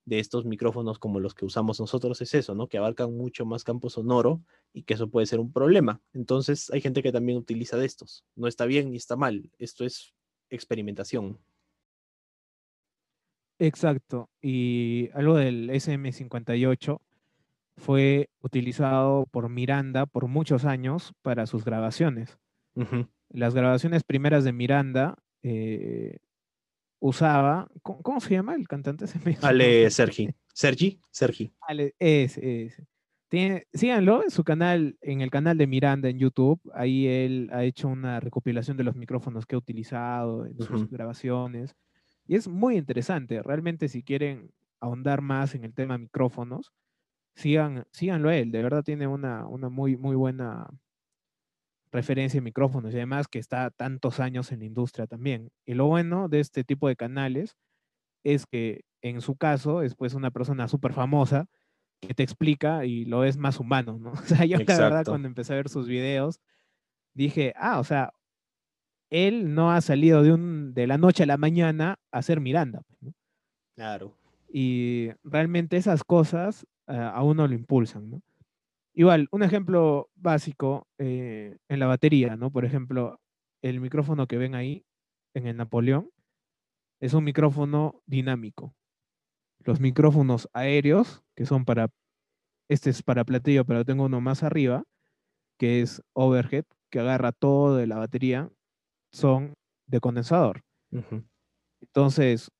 [0.05, 2.67] de estos micrófonos como los que usamos nosotros es eso, ¿no?
[2.67, 4.41] Que abarcan mucho más campo sonoro
[4.73, 6.01] y que eso puede ser un problema.
[6.13, 8.25] Entonces hay gente que también utiliza de estos.
[8.35, 9.49] No está bien ni está mal.
[9.59, 10.13] Esto es
[10.49, 11.39] experimentación.
[13.59, 14.29] Exacto.
[14.41, 16.99] Y algo del SM58
[17.77, 22.37] fue utilizado por Miranda por muchos años para sus grabaciones.
[23.29, 26.17] Las grabaciones primeras de Miranda eh,
[27.03, 29.05] usaba, ¿cómo, se llama el cantante?
[29.41, 30.33] Ale Sergi.
[30.53, 31.53] Sergi, Sergi.
[31.67, 32.81] Ale, es, es.
[33.27, 36.61] Tiene, síganlo en su canal, en el canal de Miranda en YouTube.
[36.73, 41.75] Ahí él ha hecho una recopilación de los micrófonos que ha utilizado en sus grabaciones.
[42.25, 43.41] Y es muy interesante.
[43.43, 46.71] Realmente, si quieren ahondar más en el tema micrófonos,
[47.35, 48.51] sigan, síganlo él.
[48.51, 50.69] De verdad tiene una, una muy, muy buena
[51.93, 55.51] referencia en micrófonos y además que está tantos años en la industria también.
[55.65, 57.55] Y lo bueno de este tipo de canales
[58.23, 61.45] es que en su caso es pues una persona súper famosa
[62.01, 64.11] que te explica y lo es más humano, ¿no?
[64.13, 66.41] O sea, yo la verdad cuando empecé a ver sus videos
[67.13, 68.11] dije, ah, o sea,
[69.11, 72.81] él no ha salido de, un, de la noche a la mañana a ser Miranda.
[72.99, 73.13] Pues,
[73.75, 74.17] claro.
[74.51, 78.21] Y realmente esas cosas eh, a uno lo impulsan, ¿no?
[78.93, 82.51] Igual, un ejemplo básico eh, en la batería, ¿no?
[82.51, 83.19] Por ejemplo,
[83.63, 84.85] el micrófono que ven ahí
[85.33, 86.11] en el Napoleón
[86.99, 88.75] es un micrófono dinámico.
[89.59, 91.89] Los micrófonos aéreos, que son para,
[92.69, 94.83] este es para platillo, pero tengo uno más arriba,
[95.57, 98.51] que es overhead, que agarra todo de la batería,
[99.11, 99.55] son
[99.87, 100.63] de condensador.
[101.81, 102.51] Entonces,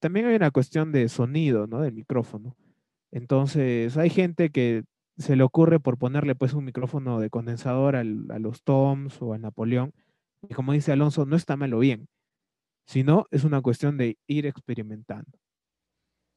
[0.00, 1.80] también hay una cuestión de sonido, ¿no?
[1.80, 2.56] Del micrófono.
[3.12, 4.84] Entonces, hay gente que
[5.20, 9.42] se le ocurre por ponerle pues un micrófono de condensador a los Toms o al
[9.42, 9.92] Napoleón.
[10.48, 12.08] Y como dice Alonso, no está malo bien,
[12.86, 15.38] sino es una cuestión de ir experimentando.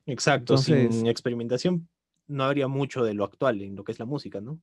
[0.05, 1.87] Exacto, sin experimentación
[2.27, 4.61] no habría mucho de lo actual en lo que es la música, ¿no?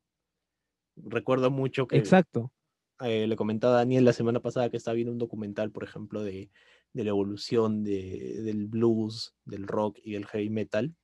[0.97, 1.97] Recuerdo mucho que...
[1.97, 2.53] Exacto.
[3.01, 6.23] Eh, le comentaba a Daniel la semana pasada que estaba viendo un documental, por ejemplo,
[6.23, 6.51] de,
[6.93, 10.95] la evolución del blues, del rock y del heavy metal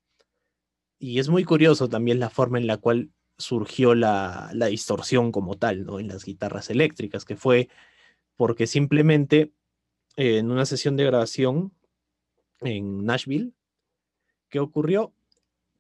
[0.99, 5.85] y es muy curioso también la forma en la cual surgió la, distorsión como tal,
[5.85, 6.01] ¿no?
[6.01, 7.69] En las guitarras eléctricas, que fue
[8.37, 9.53] porque simplemente
[10.17, 11.73] eh, en una sesión de grabación
[12.61, 13.53] en Nashville,
[14.49, 15.13] ¿qué ocurrió?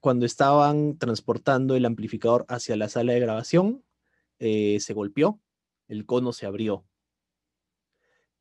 [0.01, 3.85] Cuando estaban transportando el amplificador hacia la sala de grabación,
[4.39, 5.41] eh, se golpeó,
[5.89, 6.85] el cono se abrió.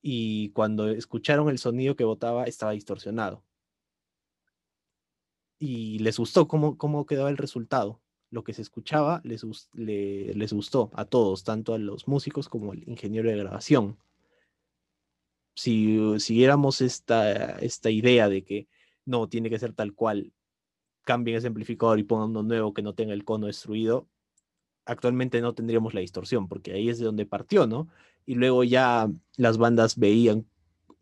[0.01, 3.44] Y cuando escucharon el sonido que botaba, estaba distorsionado
[5.59, 8.01] y les gustó cómo, cómo quedaba el resultado.
[8.31, 12.87] Lo que se escuchaba les, les gustó a todos, tanto a los músicos como al
[12.87, 13.97] ingeniero de grabación.
[15.55, 18.67] Si siguiéramos esta, esta idea de que
[19.05, 20.33] no, tiene que ser tal cual,
[21.03, 24.09] cambien ese amplificador y pongan uno nuevo que no tenga el cono destruido,
[24.85, 27.87] actualmente no tendríamos la distorsión, porque ahí es de donde partió, ¿no?
[28.25, 30.47] Y luego ya las bandas veían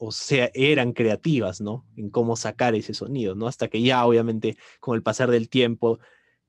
[0.06, 1.86] o sea, eran creativas, ¿no?
[1.96, 3.48] En cómo sacar ese sonido, ¿no?
[3.48, 6.00] Hasta que ya, obviamente, con el pasar del tiempo,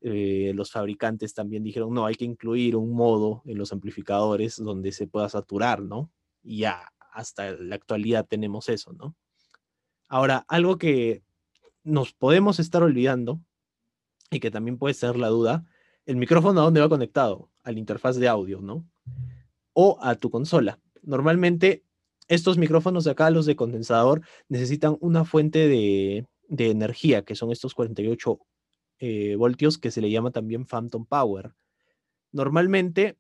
[0.01, 4.91] eh, los fabricantes también dijeron, no, hay que incluir un modo en los amplificadores donde
[4.91, 6.11] se pueda saturar, ¿no?
[6.43, 9.15] Y ya hasta la actualidad tenemos eso, ¿no?
[10.09, 11.23] Ahora, algo que
[11.85, 13.41] nos podemos estar olvidando
[14.33, 15.65] y que también puede ser la duda,
[16.07, 17.53] el micrófono a dónde va conectado?
[17.63, 18.85] A la interfaz de audio, ¿no?
[19.75, 20.81] O a tu consola.
[21.03, 21.85] Normalmente
[22.29, 27.75] estos micrófonos de acá, los de condensador, necesitan una fuente de, energía, que son estos
[27.75, 28.39] 48
[29.01, 31.55] eh, voltios, que se le llama también Phantom Power.
[32.33, 33.17] Normalmente,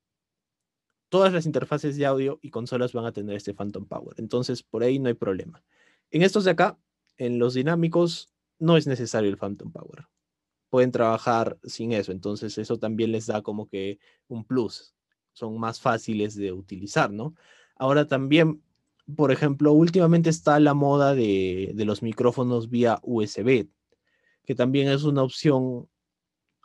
[1.08, 4.82] todas las interfaces de audio y consolas van a tener este Phantom Power, entonces por
[4.82, 5.62] ahí no hay problema.
[6.10, 6.78] En estos de acá,
[7.16, 10.06] en los dinámicos, no es necesario el Phantom Power.
[10.70, 14.94] Pueden trabajar sin eso, entonces eso también les da como que un plus.
[15.32, 17.34] Son más fáciles de utilizar, ¿no?
[17.76, 18.62] Ahora también,
[19.16, 23.68] por ejemplo, últimamente está la moda de, los micrófonos vía USB,
[24.44, 25.88] que también es una opción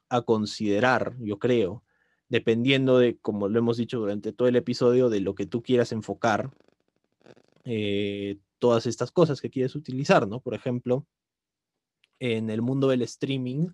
[0.09, 1.83] a considerar, yo creo,
[2.29, 5.91] dependiendo de, como lo hemos dicho durante todo el episodio, de lo que tú quieras
[5.91, 6.51] enfocar,
[7.65, 10.39] eh, todas estas cosas que quieres utilizar, ¿no?
[10.39, 11.05] Por ejemplo,
[12.19, 13.69] en el mundo del streaming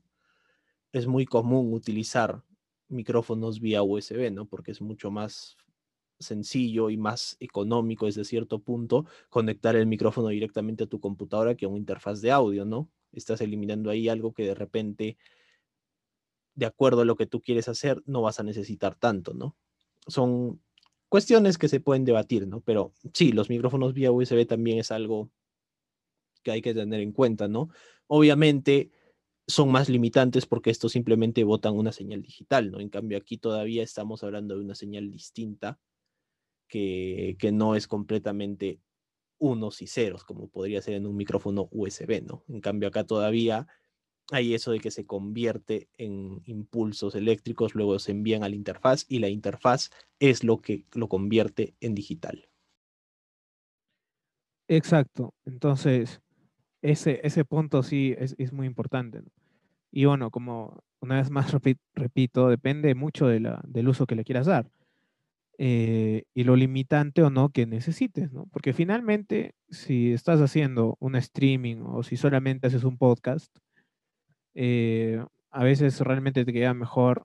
[0.92, 2.44] es muy común utilizar
[2.88, 4.46] micrófonos vía USB, ¿no?
[4.46, 5.58] Porque es mucho más
[6.20, 11.66] sencillo y más económico desde cierto punto conectar el micrófono directamente a tu computadora que
[11.66, 12.90] a una interfaz de audio, ¿no?
[13.12, 15.18] Estás eliminando ahí algo que de repente,
[16.54, 19.56] de acuerdo a lo que tú quieres hacer, no vas a necesitar tanto, ¿no?
[20.08, 20.62] Son
[21.10, 22.62] cuestiones que se pueden debatir, ¿no?
[22.62, 25.30] Pero sí, los micrófonos vía USB también es algo
[26.44, 27.70] que hay que tener en cuenta, ¿no?
[28.08, 28.92] Obviamente
[29.48, 32.80] son más limitantes porque estos simplemente botan una señal digital, ¿no?
[32.80, 35.80] En cambio, aquí todavía estamos hablando de una señal distinta
[36.68, 38.80] que, no es completamente
[39.38, 42.44] unos y ceros, como podría ser en un micrófono USB, ¿no?
[42.48, 43.68] En cambio, acá todavía
[44.32, 49.06] hay eso de que se convierte en impulsos eléctricos, luego se envían a la interfaz
[49.08, 52.50] y la interfaz es lo que lo convierte en digital.
[54.68, 55.36] Exacto.
[55.46, 56.22] Entonces,
[56.82, 59.22] ese, ese punto sí es, es muy importante.
[59.92, 61.54] Y bueno, como una vez más
[61.94, 64.70] repito, depende mucho de la, del uso que le quieras dar.
[65.58, 68.48] Eh, y lo limitante o no que necesites, ¿no?
[68.52, 73.56] Porque finalmente, si estás haciendo un streaming o si solamente haces un podcast,
[74.54, 77.24] eh, a veces realmente te queda mejor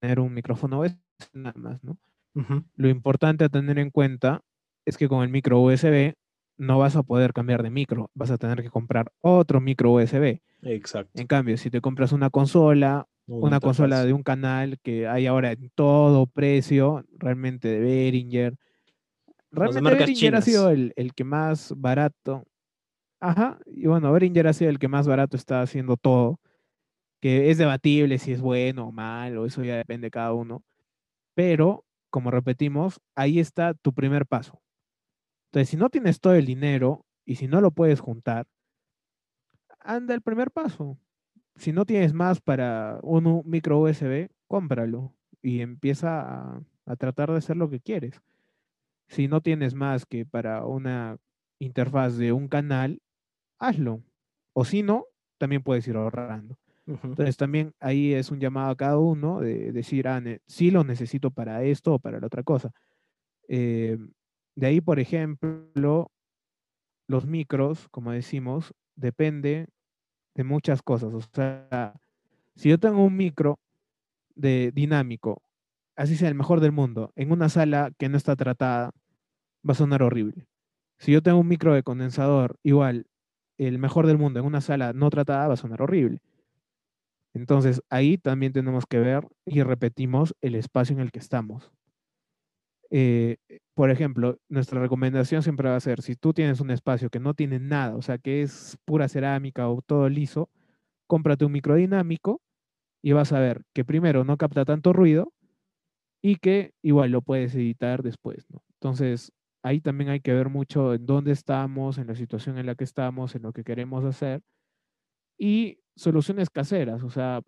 [0.00, 0.98] tener un micrófono USB
[1.32, 1.98] nada más, ¿no?
[2.34, 4.42] Ujú, Lo importante a tener en cuenta
[4.84, 6.14] es que con el micro USB
[6.58, 10.40] no vas a poder cambiar de micro, vas a tener que comprar otro micro USB.
[10.62, 11.20] Exacto.
[11.20, 15.52] En cambio, si te compras una consola, una consola de un canal que hay ahora
[15.52, 18.56] en todo precio, realmente de Behringer.
[19.50, 22.44] Realmente Behringer ha sido el, el que más barato.
[23.20, 26.38] Ajá, y bueno, Behringer ha sido el que más barato está haciendo todo,
[27.20, 30.62] que es debatible si es bueno o malo, eso ya depende de cada uno.
[31.34, 34.60] Pero, como repetimos, ahí está tu primer paso.
[35.50, 38.46] Entonces, si no tienes todo el dinero y si no lo puedes juntar,
[39.80, 40.98] anda el primer paso.
[41.56, 47.38] Si no tienes más para un micro USB, cómpralo y empieza a, a tratar de
[47.38, 48.20] hacer lo que quieres.
[49.08, 51.18] Si no tienes más que para una
[51.58, 53.00] interfaz de un canal,
[53.58, 54.02] hazlo.
[54.52, 55.06] O si no,
[55.38, 56.58] también puedes ir ahorrando.
[56.86, 61.30] Entonces también ahí es un llamado a cada uno de decir, ah, sí lo necesito
[61.30, 62.72] para esto o para la otra cosa.
[63.48, 63.98] Eh,
[64.54, 66.10] de ahí, por ejemplo,
[67.08, 69.68] los micros, como decimos, depende
[70.36, 71.12] de muchas cosas.
[71.14, 71.94] O sea,
[72.54, 73.58] si yo tengo un micro
[74.34, 75.42] de dinámico,
[75.96, 78.90] así sea el mejor del mundo, en una sala que no está tratada,
[79.68, 80.46] va a sonar horrible.
[80.98, 83.06] Si yo tengo un micro de condensador, igual,
[83.58, 86.20] el mejor del mundo en una sala no tratada, va a sonar horrible.
[87.32, 91.70] Entonces, ahí también tenemos que ver y repetimos el espacio en el que estamos.
[92.90, 93.36] Eh,
[93.74, 97.34] por ejemplo, nuestra recomendación siempre va a ser, si tú tienes un espacio que no
[97.34, 100.50] tiene nada, o sea, que es pura cerámica o todo liso,
[101.06, 102.40] cómprate un microdinámico
[103.02, 105.32] y vas a ver que primero no capta tanto ruido
[106.22, 108.62] y que igual lo puedes editar después, ¿no?
[108.74, 112.74] Entonces, ahí también hay que ver mucho en dónde estamos, en la situación en la
[112.74, 114.42] que estamos, en lo que queremos hacer
[115.38, 117.42] y soluciones caseras, o sea,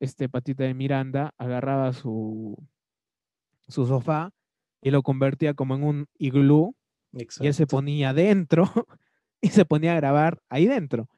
[0.00, 2.56] este patita de Miranda agarraba su,
[3.68, 4.30] su sofá
[4.82, 6.74] y lo convertía como en un iglú
[7.12, 7.76] y él se Exacto.
[7.76, 8.64] ponía dentro
[9.40, 11.08] y se ponía a grabar ahí dentro.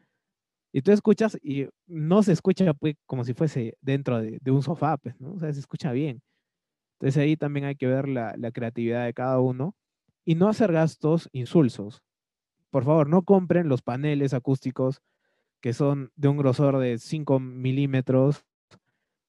[0.72, 4.62] Y tú escuchas y no se escucha pues, como si fuese dentro de, de un
[4.62, 5.34] sofá, pues, ¿no?
[5.34, 6.22] O sea, se escucha bien.
[6.98, 9.74] Entonces ahí también hay que ver la, la creatividad de cada uno
[10.24, 12.02] y no hacer gastos insulsos.
[12.70, 15.02] Por favor, no compren los paneles acústicos
[15.60, 18.44] que son de un grosor de 5 milímetros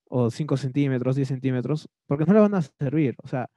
[0.09, 3.15] o 5 centímetros, 10 centímetros, porque no le van a servir.
[3.23, 3.49] O sea,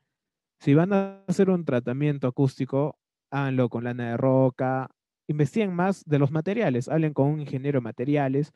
[0.61, 2.99] si van a hacer un tratamiento acústico,
[3.31, 4.91] háganlo con lana de roca,
[5.29, 8.53] investiguen más de los materiales, hablen con un ingeniero de materiales.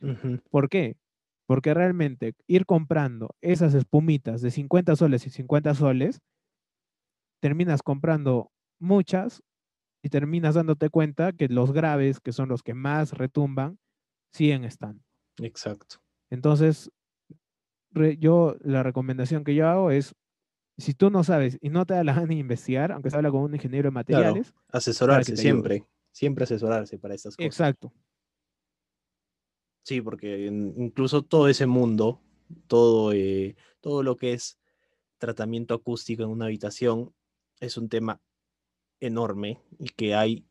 [0.51, 0.97] ¿Por qué?
[1.47, 6.21] Porque realmente ir comprando esas espumitas de 50 soles y 50 soles,
[7.41, 9.43] terminas comprando muchas
[10.05, 13.79] y terminas dándote cuenta que los graves, que son los que más retumban,
[14.33, 15.05] siguen estando.
[15.43, 15.97] Exacto.
[16.31, 16.91] Entonces,
[17.93, 20.15] re- yo la recomendación que yo hago es,
[20.81, 23.31] si tú no sabes y no te da la gana de investigar, aunque se habla
[23.31, 25.43] con un ingeniero de Claro, materiales, asesorarse ayude.
[25.43, 25.85] siempre.
[26.12, 27.47] Siempre asesorarse para estas cosas.
[27.47, 27.93] exacto,
[29.83, 32.20] Sí, porque incluso todo ese mundo,
[32.66, 34.59] todo, eh, todo lo que es
[35.18, 37.12] tratamiento acústico en una habitación
[37.61, 38.20] es un tema
[39.01, 40.45] enorme y que hay,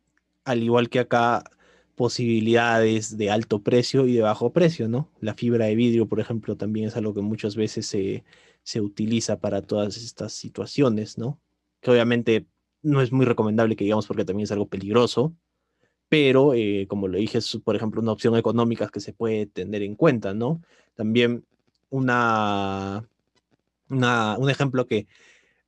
[0.45, 1.43] al igual que acá,
[1.95, 5.09] posibilidades de alto precio y de bajo precio, ¿no?
[5.21, 8.23] La fibra de vidrio, por ejemplo, también es algo que muchas veces se,
[8.69, 11.39] se utiliza para todas estas situaciones, ¿no?
[11.81, 12.45] Que obviamente
[12.83, 15.33] no es muy recomendable que digamos porque también es algo peligroso,
[16.07, 19.81] pero eh, como lo dije, es por ejemplo una opción económica que se puede tener
[19.81, 20.61] en cuenta, ¿no?
[20.93, 21.45] También
[21.89, 23.07] una,
[23.89, 25.07] un ejemplo que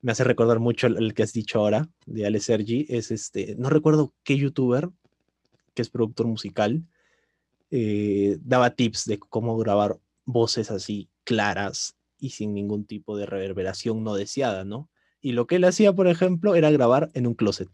[0.00, 3.68] me hace recordar mucho el, que has dicho ahora de Ale Sergi es este, no
[3.68, 4.90] recuerdo qué youtuber,
[5.74, 6.84] que es productor musical,
[7.72, 14.04] eh, daba tips de cómo grabar voces así claras y sin ningún tipo de reverberación
[14.04, 14.88] no deseada, ¿no?
[15.20, 17.68] Y lo que él hacía, por ejemplo, era grabar en un closet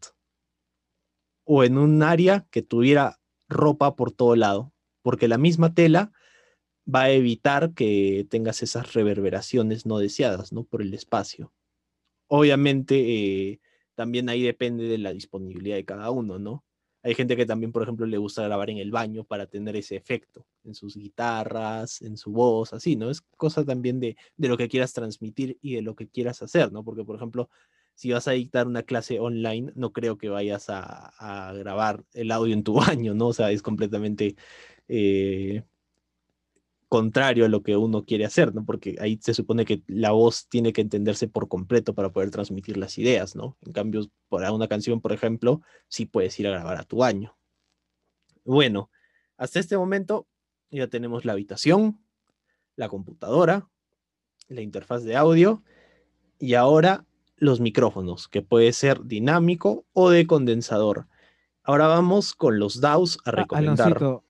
[1.45, 4.73] o en un área que tuviera ropa por todo lado,
[5.03, 6.13] porque la misma tela
[6.93, 10.65] va a evitar que tengas esas reverberaciones no deseadas, ¿no?
[10.65, 11.53] Por el espacio.
[12.27, 13.61] Obviamente, eh,
[13.95, 16.65] también ahí depende de la disponibilidad de cada uno, ¿no?
[17.03, 19.97] Hay gente que también, por ejemplo, le gusta grabar en el baño para tener ese
[19.97, 23.11] efecto en sus guitarras, en su voz, así, ¿no?
[23.11, 26.73] Es cosa también de, de lo que quieras transmitir y de lo que quieras hacer,
[26.73, 26.85] ¿no?
[26.85, 27.49] Porque, por ejemplo,
[27.99, 32.55] si vas a dictar una clase online, no creo que vayas a, grabar el audio
[32.55, 33.29] en tu baño, ¿no?
[33.29, 34.37] O sea, es completamente
[34.87, 35.65] eh,
[36.89, 38.65] contrario a lo que uno quiere hacer, ¿no?
[38.65, 42.77] Porque ahí se supone que la voz tiene que entenderse por completo para poder transmitir
[42.79, 43.57] las ideas, ¿no?
[43.61, 47.37] En cambio, para una canción, por ejemplo, sí puedes ir a grabar a tu baño.
[48.45, 48.91] Bueno,
[49.37, 50.27] hasta este momento
[50.71, 52.01] ya tenemos la habitación,
[52.75, 53.69] la computadora,
[54.49, 55.63] la interfaz de audio
[56.39, 57.05] y ahora
[57.37, 61.07] los micrófonos, que puede ser dinámico o de condensador.
[61.63, 64.23] Ahora vamos con los DAWs a recomendar.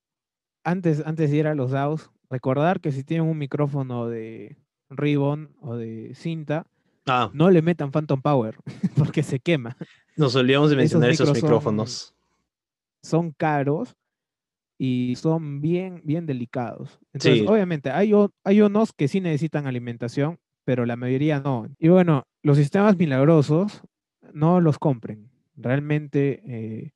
[0.65, 4.57] antes, antes de ir a los DAWs, recordar que si tienen un micrófono de
[4.91, 6.67] ribbon o de cinta,
[7.07, 7.31] ah.
[7.33, 8.57] no le metan Phantom Power
[8.97, 9.77] porque se quema.
[10.17, 12.15] Nos olvidamos de mencionar esos, micrófonos.
[13.03, 13.97] Son, caros
[14.77, 16.99] y son bien, bien delicados.
[17.13, 18.13] Entonces, obviamente, hay,
[18.45, 21.69] hay unos que sí necesitan alimentación, pero la mayoría no.
[21.79, 23.83] Y bueno, los sistemas milagrosos
[24.33, 25.31] no los compren.
[25.57, 26.93] Realmente eh,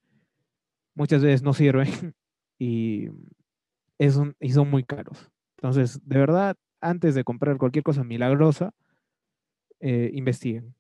[0.95, 1.89] muchas veces no sirven
[2.59, 3.09] y
[3.99, 5.31] y son muy caros.
[5.57, 8.75] Entonces, de verdad, antes de comprar cualquier cosa milagrosa,
[9.81, 10.75] eh, investiguen.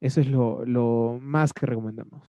[0.00, 2.28] Eso es lo, más que recomendamos.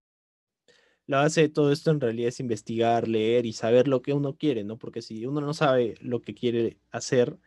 [1.07, 4.35] La base de todo esto en realidad es investigar, leer y saber lo que uno
[4.37, 4.77] quiere, ¿no?
[4.77, 7.37] Porque si uno no sabe lo que quiere hacer,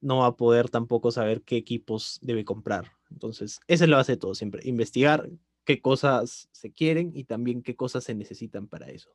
[0.00, 2.92] no va a poder tampoco saber qué equipos debe comprar.
[3.10, 5.28] Entonces, esa es la base de todo siempre, investigar
[5.64, 9.10] qué cosas se quieren y también qué cosas se necesitan para eso.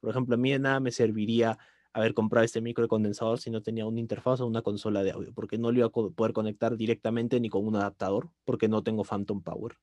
[0.00, 1.58] Por ejemplo, a mí de nada me serviría
[1.96, 5.12] haber comprado este micro de condensador si no tenía una interfaz o una consola de
[5.12, 8.82] audio, porque no lo iba a poder conectar directamente ni con un adaptador, porque no
[8.82, 9.78] tengo Phantom Power.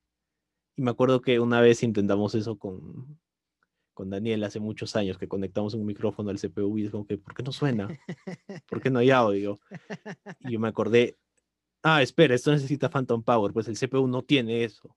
[0.75, 3.19] Y me acuerdo que una vez intentamos eso con,
[3.95, 7.17] con Daniel hace muchos años, que conectamos un micrófono al CPU y es como que,
[7.17, 7.87] ¿por qué no suena?
[8.69, 9.59] ¿Por qué no hay audio?
[10.41, 11.17] Y yo me acordé,
[11.81, 14.95] ah, espera, esto necesita Phantom Power, pues el CPU no tiene eso.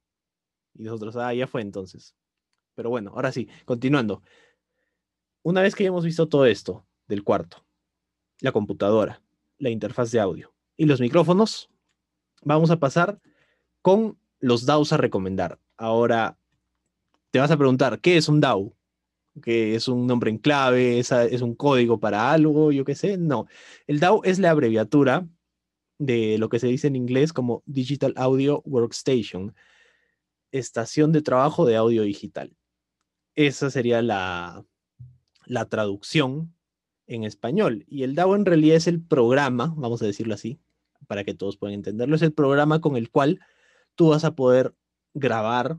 [0.74, 2.14] Y nosotros, ah, ya fue entonces.
[2.74, 4.22] Pero bueno, ahora sí, continuando.
[5.42, 7.64] Una vez que hayamos visto todo esto, del cuarto,
[8.40, 9.22] la computadora,
[9.58, 11.70] la interfaz de audio y los micrófonos,
[12.42, 13.20] vamos a pasar
[13.82, 15.58] con los DAWs a recomendar.
[15.76, 16.38] Ahora,
[17.30, 18.74] te vas a preguntar, ¿qué es un DAW?
[19.42, 20.98] ¿Que es un nombre en clave?
[20.98, 21.10] ¿Es,
[21.42, 22.72] un código para algo?
[22.72, 23.18] Yo qué sé.
[23.18, 23.46] No.
[23.86, 25.28] El DAW es la abreviatura
[25.98, 29.54] de lo que se dice en inglés como Digital Audio Workstation,
[30.50, 32.56] estación de trabajo de audio digital.
[33.34, 34.64] Esa sería la,
[35.44, 36.55] la traducción
[37.06, 37.84] en español.
[37.88, 40.60] Y el DAO en realidad es el programa, vamos a decirlo así,
[41.06, 43.40] para que todos puedan entenderlo, es el programa con el cual
[43.94, 44.74] tú vas a poder
[45.14, 45.78] grabar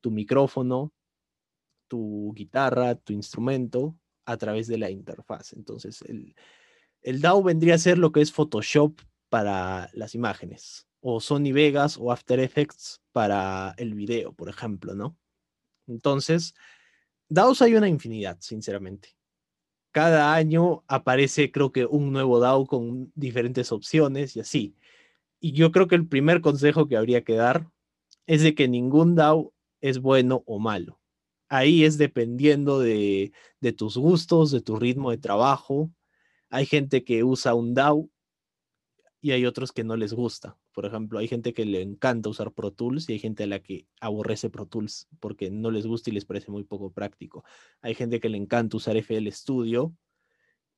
[0.00, 0.92] tu micrófono,
[1.88, 5.52] tu guitarra, tu instrumento a través de la interfaz.
[5.52, 6.34] Entonces, el,
[7.02, 11.96] el DAO vendría a ser lo que es Photoshop para las imágenes, o Sony Vegas
[11.98, 15.16] o After Effects para el video, por ejemplo, ¿no?
[15.86, 16.54] Entonces,
[17.28, 19.16] DAOs hay una infinidad, sinceramente
[19.92, 24.74] cada año aparece creo que un nuevo DAO con diferentes opciones y así.
[25.40, 27.68] Y yo creo que el primer consejo que habría que dar
[28.26, 31.00] es de que ningún DAO es bueno o malo.
[31.48, 35.90] Ahí es dependiendo de, de tus gustos, de tu ritmo de trabajo.
[36.48, 38.08] Hay gente que usa un DAO
[39.24, 40.58] y hay otros que no les gusta.
[40.72, 43.60] Por ejemplo, hay gente que le encanta usar Pro Tools y hay gente a la
[43.60, 47.44] que aborrece Pro Tools porque no les gusta y les parece muy poco práctico.
[47.82, 49.94] Hay gente que le encanta usar FL Studio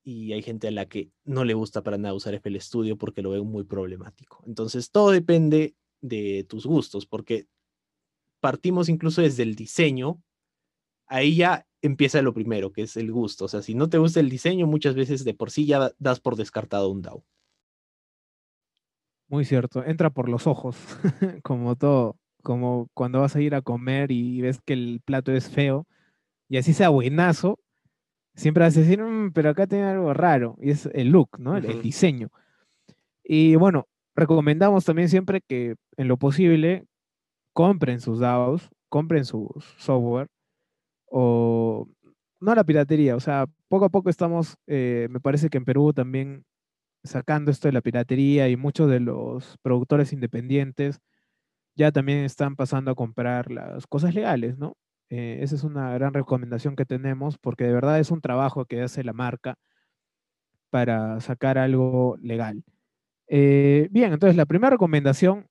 [0.03, 3.23] y hay gente a la que no le gusta para nada usar FL Studio porque
[3.23, 4.43] lo ve muy problemático.
[4.45, 7.47] Entonces, todo depende de tus gustos, porque
[8.41, 10.21] partimos incluso desde el diseño,
[11.07, 13.45] ahí ya empieza lo primero, que es el gusto.
[13.45, 16.19] O sea, si no te gusta el diseño, muchas veces de por sí ya das
[16.19, 17.25] por descartado un DAO.
[19.27, 20.77] Muy cierto, entra por los ojos,
[21.43, 25.49] como todo, como cuando vas a ir a comer y ves que el plato es
[25.49, 25.87] feo,
[26.47, 27.59] y así sea buenazo,
[28.35, 31.57] siempre vas a decir, mm, pero acá tiene algo raro, y es el look, ¿no?
[31.57, 32.29] El, diseño.
[33.23, 36.85] Y bueno, recomendamos también siempre que en lo posible
[37.53, 40.27] compren sus DAOs, compren su software,
[41.07, 41.87] o
[42.39, 45.93] no la piratería, o sea, poco a poco estamos, eh, me parece que en Perú
[45.93, 46.45] también
[47.05, 50.99] sacando esto de la piratería y muchos de los productores independientes
[51.75, 54.77] ya también están pasando a comprar las cosas legales, ¿no?
[55.09, 58.81] Eh, esa es una gran recomendación que tenemos porque de verdad es un trabajo que
[58.81, 59.55] hace la marca
[60.69, 62.63] para sacar algo legal.
[63.27, 65.47] Eh, bien, entonces la primera recomendación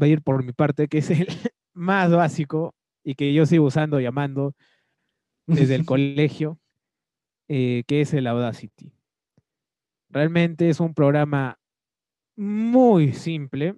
[0.00, 1.26] va a ir por mi parte, que es el
[1.74, 4.54] más básico y que yo sigo usando, llamando
[5.46, 6.58] desde el colegio,
[7.48, 8.95] eh, que es el Audacity.
[10.08, 11.58] Realmente es un programa
[12.36, 13.76] muy simple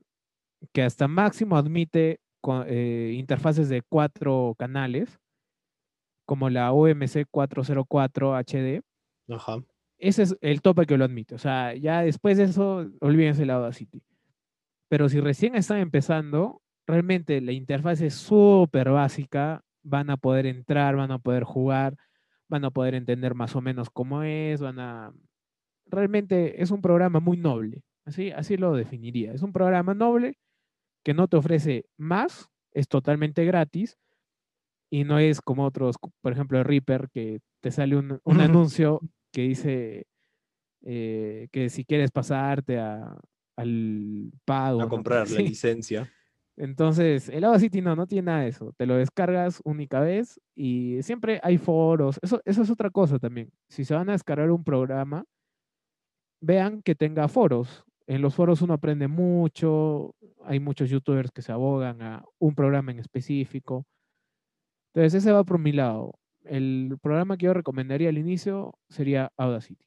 [0.73, 2.21] que hasta máximo admite
[2.67, 5.19] eh, interfaces de cuatro canales,
[6.27, 8.83] como la OMC 404 HD.
[9.29, 9.57] Ajá.
[9.99, 11.35] Ese es el tope que lo admite.
[11.35, 14.03] O sea, ya después de eso, olvídense el Audacity.
[14.89, 19.63] Pero si recién están empezando, realmente la interfaz es súper básica.
[19.83, 21.97] Van a poder entrar, van a poder jugar,
[22.49, 25.13] van a poder entender más o menos cómo es, van a
[25.91, 27.83] realmente es un programa muy noble.
[28.05, 29.33] Así, así lo definiría.
[29.33, 30.39] Es un programa noble
[31.05, 33.99] que no te ofrece más, es totalmente gratis
[34.91, 39.01] y no es como otros, por ejemplo, Reaper, que te sale un, anuncio
[39.33, 40.07] que dice
[40.85, 43.17] eh, que si quieres pasarte a,
[43.57, 44.83] al pago.
[44.83, 46.11] A comprar la licencia.
[46.57, 48.73] Entonces, el Audacity no, no tiene nada de eso.
[48.77, 52.19] Te lo descargas única vez y siempre hay foros.
[52.21, 53.51] Eso, eso es otra cosa también.
[53.69, 55.25] Si se van a descargar un programa,
[56.41, 57.85] vean que tenga foros.
[58.07, 60.15] En los foros uno aprende mucho,
[60.45, 63.87] hay muchos youtubers que se abogan a un programa en específico.
[64.95, 66.19] Entonces ese va por mi lado.
[66.45, 69.85] El programa que yo recomendaría al inicio sería Audacity.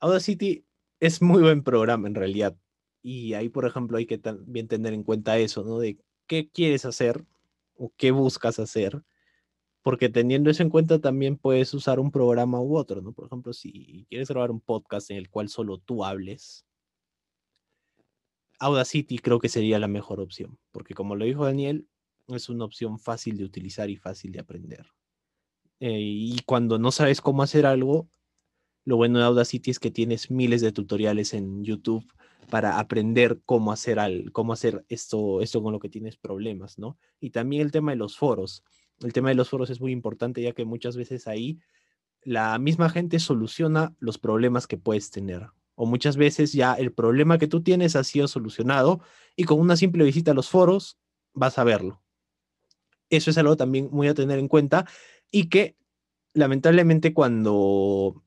[0.00, 0.64] Audacity
[1.00, 2.56] es muy buen programa en realidad.
[3.02, 5.78] Y ahí, por ejemplo, hay que también tener en cuenta eso, ¿no?
[5.78, 7.24] De qué quieres hacer
[7.74, 9.02] o qué buscas hacer
[9.88, 13.14] porque teniendo eso en cuenta también puedes usar un programa u otro, ¿no?
[13.14, 16.66] Por ejemplo, si quieres grabar un podcast en el cual solo tú hables,
[18.58, 21.88] Audacity creo que sería la mejor opción, porque como lo dijo Daniel,
[22.26, 24.88] es una opción fácil de utilizar y fácil de aprender.
[25.80, 28.10] Eh, y cuando no sabes cómo hacer algo,
[28.84, 32.04] lo bueno de Audacity es que tienes miles de tutoriales en YouTube
[32.50, 36.98] para aprender cómo hacer, al, cómo hacer esto, esto con lo que tienes problemas, ¿no?
[37.20, 38.62] Y también el tema de los foros
[39.00, 41.58] el tema de los foros es muy importante ya que muchas veces ahí
[42.22, 45.48] la misma gente soluciona los problemas que puedes tener.
[45.74, 49.00] O muchas veces ya el problema que tú tienes ha sido solucionado
[49.36, 50.98] y con una simple visita a los foros
[51.32, 52.02] vas a verlo.
[53.10, 54.86] Eso es algo también muy a tener en cuenta
[55.30, 55.76] y que
[56.34, 58.22] lamentablemente cuando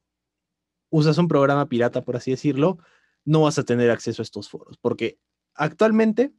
[0.89, 2.79] usas un programa pirata, por así decirlo,
[3.25, 5.19] no vas a tener acceso a estos foros, porque
[5.53, 6.33] actualmente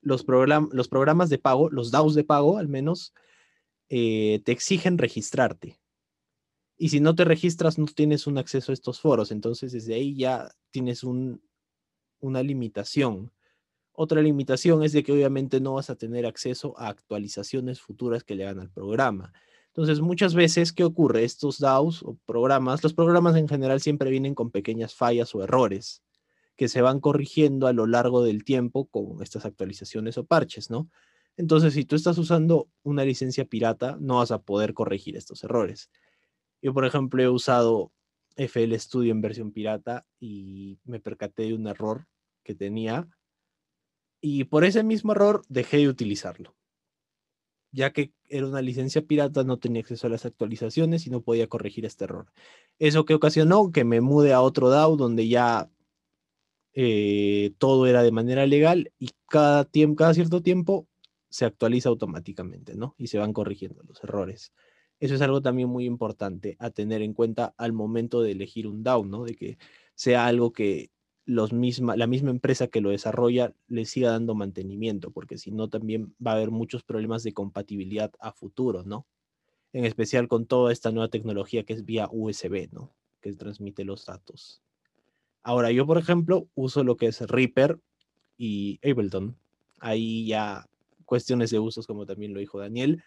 [0.00, 3.12] los, los programas de pago, los DAOs de pago al menos,
[3.88, 5.78] eh, te exigen registrarte.
[6.78, 9.30] Y si no te registras, no tienes un acceso a estos foros.
[9.30, 11.42] Entonces, desde ahí ya tienes un,
[12.20, 13.32] una limitación.
[13.92, 18.34] Otra limitación es de que obviamente no vas a tener acceso a actualizaciones futuras que
[18.34, 19.32] le hagan al programa.
[19.68, 21.24] Entonces, muchas veces, ¿qué ocurre?
[21.24, 26.02] Estos DAOs o programas, los programas en general siempre vienen con pequeñas fallas o errores
[26.56, 30.90] que se van corrigiendo a lo largo del tiempo con estas actualizaciones o parches, ¿no?
[31.36, 35.90] Entonces, si tú estás usando una licencia pirata, no vas a poder corregir estos errores.
[36.62, 37.92] Yo, por ejemplo, he usado
[38.36, 42.06] FL Studio en versión pirata y me percaté de un error
[42.42, 43.08] que tenía.
[44.20, 46.56] Y por ese mismo error dejé de utilizarlo.
[47.70, 51.48] Ya que era una licencia pirata, no tenía acceso a las actualizaciones y no podía
[51.48, 52.32] corregir este error.
[52.78, 55.70] Eso que ocasionó que me mude a otro DAO donde ya
[56.72, 60.86] eh, todo era de manera legal y cada, tiempo, cada cierto tiempo
[61.36, 62.94] se actualiza automáticamente, ¿no?
[62.96, 64.54] Y se van corrigiendo los errores.
[65.00, 68.82] Eso es algo también muy importante a tener en cuenta al momento de elegir un
[68.82, 69.22] DAO, ¿no?
[69.22, 69.58] De que
[69.94, 70.90] sea algo que
[71.26, 75.68] los misma, la misma empresa que lo desarrolla le siga dando mantenimiento, porque si no
[75.68, 79.06] también va a haber muchos problemas de compatibilidad a futuro, ¿no?
[79.74, 82.94] En especial con toda esta nueva tecnología que es vía USB, ¿no?
[83.20, 84.62] Que transmite los datos.
[85.42, 87.78] Ahora, yo, por ejemplo, uso lo que es Reaper
[88.38, 89.36] y Ableton.
[89.80, 90.66] Ahí ya
[91.06, 93.02] cuestiones de gustos, como también lo dijo Daniel.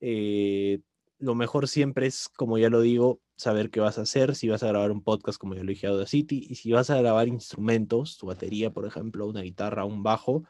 [0.00, 0.80] Eh,
[1.18, 4.62] lo mejor siempre es, como ya lo digo, saber qué vas a hacer, si vas
[4.62, 8.18] a grabar un podcast, como ya lo dije, Audacity, y si vas a grabar instrumentos,
[8.18, 10.44] tu batería, por ejemplo, una guitarra, un bajo,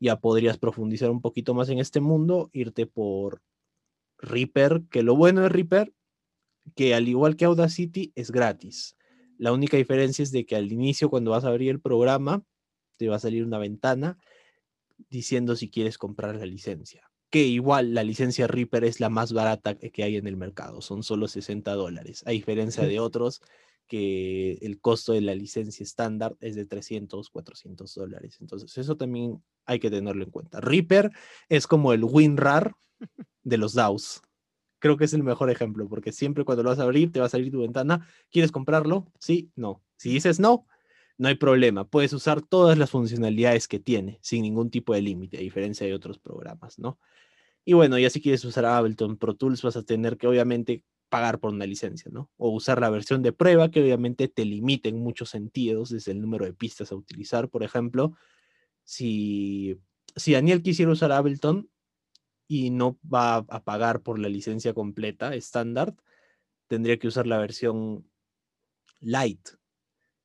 [0.00, 3.42] ya podrías profundizar un poquito más en este mundo, irte por
[4.18, 5.92] Reaper, que lo bueno de Reaper,
[6.74, 8.96] que al igual que Audacity, es gratis.
[9.38, 12.42] La única diferencia es de que al inicio, cuando vas a abrir el programa,
[12.96, 14.18] te va a salir una ventana
[15.08, 17.10] diciendo si quieres comprar la licencia.
[17.30, 21.02] Que igual la licencia Reaper es la más barata que hay en el mercado, son
[21.02, 23.42] solo 60 dólares, a diferencia de otros
[23.88, 28.36] que el costo de la licencia estándar es de 300, 400 dólares.
[28.40, 30.60] Entonces, eso también hay que tenerlo en cuenta.
[30.60, 31.10] Reaper
[31.48, 32.74] es como el WinRAR
[33.42, 34.22] de los DAOs.
[34.78, 37.26] Creo que es el mejor ejemplo, porque siempre cuando lo vas a abrir, te va
[37.26, 38.06] a salir tu ventana.
[38.30, 39.10] ¿Quieres comprarlo?
[39.18, 39.82] Sí, no.
[39.96, 40.66] Si dices no,
[41.18, 41.84] no hay problema.
[41.84, 45.94] Puedes usar todas las funcionalidades que tiene sin ningún tipo de límite, a diferencia de
[45.94, 46.98] otros programas, ¿no?
[47.64, 51.40] Y bueno, ya si quieres usar Ableton Pro Tools, vas a tener que obviamente pagar
[51.40, 52.30] por una licencia, ¿no?
[52.36, 56.20] O usar la versión de prueba que obviamente te limita en muchos sentidos, desde el
[56.20, 58.14] número de pistas a utilizar, por ejemplo.
[58.84, 59.78] Si,
[60.16, 61.70] si Daniel quisiera usar Ableton
[62.48, 65.94] y no va a pagar por la licencia completa, estándar,
[66.68, 68.06] tendría que usar la versión
[69.00, 69.57] light.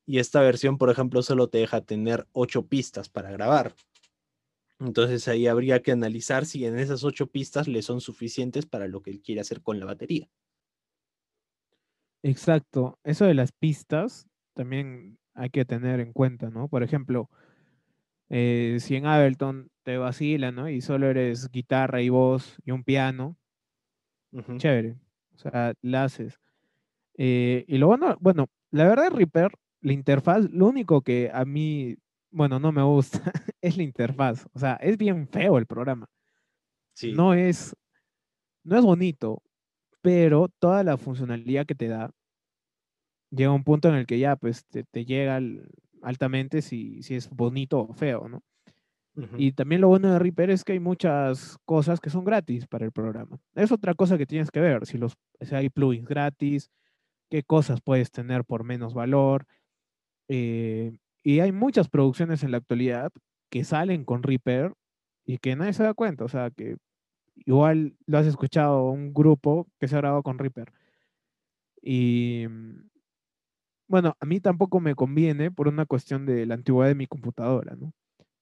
[0.06, 3.74] Y esta versión, por ejemplo, solo te deja tener ocho pistas para grabar.
[4.80, 9.02] Entonces ahí habría que analizar si en esas ocho pistas le son suficientes para lo
[9.02, 10.28] que él quiere hacer con la batería.
[12.22, 12.98] Exacto.
[13.04, 16.68] Eso de las pistas también hay que tener en cuenta, ¿no?
[16.68, 17.30] Por ejemplo,
[18.30, 20.68] eh, si en Ableton te vacila, ¿no?
[20.68, 23.36] Y solo eres guitarra y voz y un piano,
[24.58, 24.96] chévere.
[25.34, 26.40] O sea, la haces.
[27.18, 29.52] Eh, y lo bueno, bueno, la verdad, Reaper,
[29.84, 31.96] la interfaz, lo único que a mí,
[32.30, 33.20] bueno, no me gusta
[33.60, 34.46] es la interfaz.
[34.52, 36.06] O sea, es bien feo el programa.
[36.94, 37.12] Sí.
[37.12, 37.76] No es,
[38.64, 39.42] no es bonito
[40.04, 42.10] pero toda la funcionalidad que te da
[43.30, 45.40] llega a un punto en el que ya pues te, llega
[46.02, 48.42] altamente si, si, es bonito o feo, ¿no?
[49.38, 52.84] Y también lo bueno de Reaper es que hay muchas cosas que son gratis para
[52.84, 53.38] el programa.
[53.54, 55.14] Es otra cosa que tienes que ver, si, los,
[55.52, 56.70] hay plugins gratis,
[57.30, 59.46] qué cosas puedes tener por menos valor.
[60.28, 63.12] Eh, y hay muchas producciones en la actualidad
[63.50, 64.74] que salen con Reaper
[65.26, 66.76] y que nadie se da cuenta, o sea, que
[67.46, 70.72] igual lo has escuchado, un grupo que se ha grabado con Reaper.
[71.82, 72.88] Y mm,
[73.88, 77.76] bueno, a mí tampoco me conviene por una cuestión de la antigüedad de mi computadora,
[77.76, 77.92] ¿no?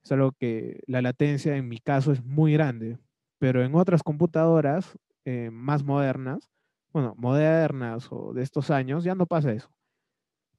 [0.04, 2.98] Es algo que la latencia en mi caso es muy grande,
[3.38, 6.50] pero en otras computadoras eh, más modernas,
[6.92, 9.70] bueno, modernas o de estos años, ya no pasa eso.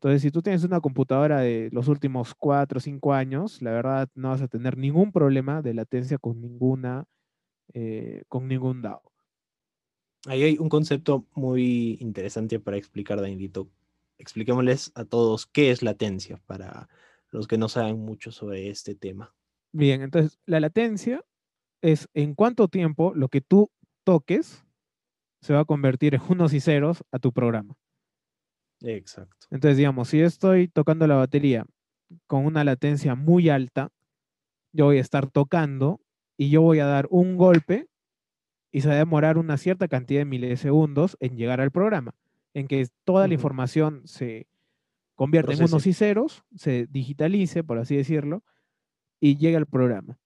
[0.04, 4.10] Entonces, si tú tienes una computadora de los últimos cuatro o cinco años, la verdad
[4.16, 7.06] no vas a tener ningún problema de latencia con ninguna
[7.74, 9.01] eh, con ningún DAO.
[10.26, 13.70] Ahí hay un concepto muy interesante para explicar, Danilito.
[14.18, 16.89] Expliquémosles a todos qué es latencia para
[17.32, 19.34] los que no saben mucho sobre este tema.
[19.72, 21.24] Bien, entonces la latencia
[21.82, 23.72] es en cuánto tiempo lo que tú
[24.04, 24.66] toques
[25.39, 27.78] se va a convertir en unos y ceros a tu programa.
[28.84, 29.47] Exacto.
[29.49, 31.65] Entonces, digamos, si estoy tocando la batería
[32.27, 33.91] con una latencia muy alta,
[34.71, 36.01] yo voy a estar tocando
[36.38, 37.88] y yo voy a dar un golpe
[38.71, 42.15] y se va a demorar una cierta cantidad de milisegundos en llegar al programa,
[42.53, 44.47] en que toda la información se
[45.15, 48.43] convierte en unos y ceros, se digitalice, por así decirlo,
[49.19, 50.17] y llega al programa.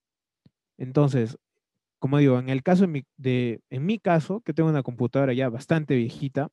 [0.77, 1.37] Entonces,
[1.99, 5.33] como digo, en el caso de mi, de, en mi caso, que tengo una computadora
[5.33, 6.49] ya bastante viejita,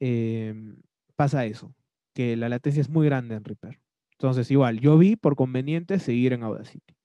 [0.00, 0.76] em,
[1.20, 1.74] pasa eso,
[2.14, 3.78] que la latencia es muy grande en Reaper.
[4.12, 6.96] Entonces, igual, yo vi por conveniente seguir en Audacity.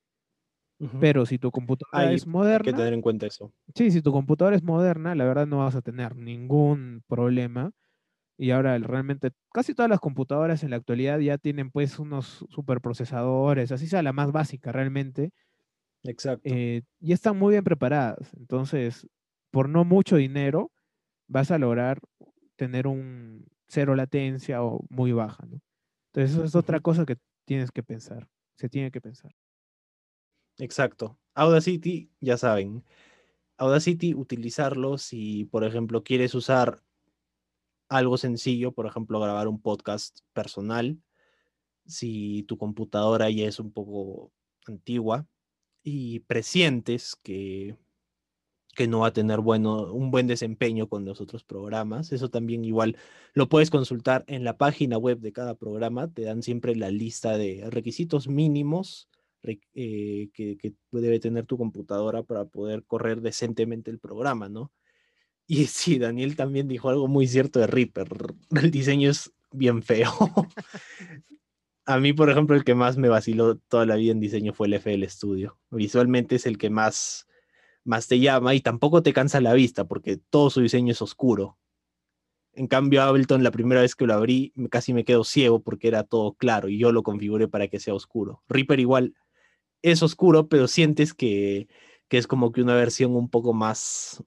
[1.02, 2.70] Pero si tu computadora es moderna.
[2.70, 3.52] Hay que tener en cuenta eso.
[3.76, 7.72] Sí, si tu computadora es moderna, la verdad no vas a tener ningún problema.
[8.38, 13.74] Y ahora realmente casi todas las computadoras en la actualidad ya tienen pues unos superprocesadores,
[13.74, 15.32] así sea la más básica realmente.
[16.04, 16.50] Exacto.
[16.50, 18.34] Eh, y están muy bien preparadas.
[18.38, 19.08] Entonces,
[19.52, 20.72] por no mucho dinero,
[21.28, 22.00] vas a lograr
[22.56, 23.46] tener un
[23.76, 25.60] cero latencia o muy baja, ¿no?
[26.14, 28.30] Entonces, eso es otra cosa que tienes que pensar.
[28.58, 29.36] Se tiene que pensar.
[30.58, 31.20] Exacto.
[31.34, 32.86] Audacity, ya saben.
[33.58, 36.82] Audacity, utilizarlo si, por ejemplo, quieres usar
[37.90, 40.98] algo sencillo, por ejemplo, grabar un podcast personal,
[41.86, 44.32] si tu computadora ya es un poco
[44.66, 45.28] antigua
[45.84, 47.76] y presientes que,
[48.76, 52.12] que no va a tener bueno, un buen desempeño con los otros programas.
[52.12, 52.98] Eso también igual
[53.34, 56.14] lo puedes consultar en la página web de cada programa.
[56.14, 59.10] Te dan siempre la lista de requisitos mínimos
[59.44, 64.72] eh, que, que, debe tener tu computadora para poder correr decentemente el programa, ¿no?
[65.48, 68.08] Y sí, Daniel también dijo algo muy cierto de Reaper.
[68.62, 70.12] El diseño es bien feo.
[71.88, 74.66] A mí, por ejemplo, el que más me vaciló toda la vida en diseño fue
[74.66, 75.60] el FL Studio.
[75.70, 77.25] Visualmente es el que más,
[77.86, 81.58] más te llama y tampoco te cansa la vista porque todo su diseño es oscuro.
[82.52, 86.04] En cambio, Ableton, la primera vez que lo abrí, casi me quedo ciego porque era
[86.04, 88.44] todo claro y yo lo configuré para que sea oscuro.
[88.48, 89.14] Reaper igual
[89.82, 91.68] es oscuro, pero sientes que,
[92.08, 94.24] que es como que una versión un poco más,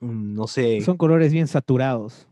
[0.00, 0.80] mm, no sé.
[0.80, 2.28] Son colores bien saturados.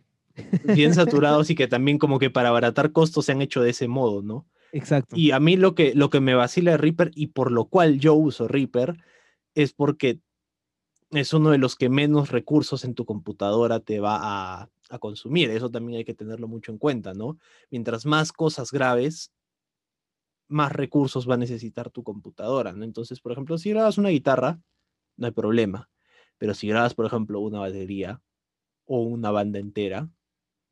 [0.64, 3.89] Bien saturados y que también como que para abaratar costos se han hecho de ese
[3.89, 4.47] modo, ¿no?
[4.73, 5.17] Exacto.
[5.17, 7.99] Y a mí lo que, lo que me vacila de Reaper y por lo cual
[7.99, 8.99] yo uso Reaper
[9.57, 10.21] es porque
[11.11, 15.51] es uno de los que menos recursos en tu computadora te va a, consumir.
[15.51, 17.39] Eso también hay que tenerlo mucho en cuenta, ¿no?
[17.71, 19.33] Mientras más cosas graves,
[20.47, 22.85] más recursos va a necesitar tu computadora, ¿no?
[22.85, 24.61] Entonces, por ejemplo, si grabas una guitarra,
[25.17, 25.91] no hay problema.
[26.39, 28.23] Pero si grabas, por ejemplo, una batería
[28.85, 30.09] o una banda entera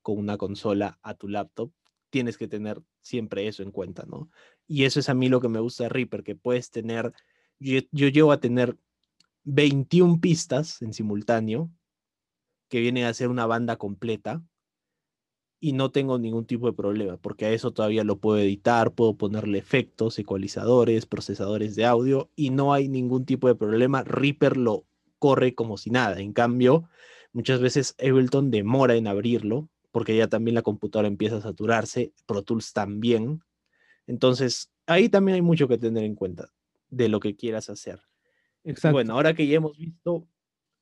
[0.00, 1.72] con una consola a tu laptop,
[2.10, 4.30] tienes que tener siempre eso en cuenta, ¿no?
[4.68, 7.12] Y eso es a mí lo que me gusta de Reaper, que puedes tener,
[7.58, 8.76] yo, yo llego a tener
[9.44, 11.70] 21 pistas en simultáneo
[12.68, 14.42] que viene a ser una banda completa
[15.60, 19.16] y no tengo ningún tipo de problema, porque a eso todavía lo puedo editar, puedo
[19.16, 24.02] ponerle efectos, ecualizadores, procesadores de audio y no hay ningún tipo de problema.
[24.02, 24.84] Reaper lo
[25.18, 26.20] corre como si nada.
[26.20, 26.88] En cambio,
[27.32, 32.42] muchas veces Ableton demora en abrirlo, porque ya también la computadora empieza a saturarse, Pro
[32.42, 33.40] Tools también.
[34.06, 36.50] Entonces, ahí también hay mucho que tener en cuenta
[36.96, 38.00] de lo que quieras hacer.
[38.64, 38.92] Exacto.
[38.94, 40.26] Bueno, ahora que ya hemos visto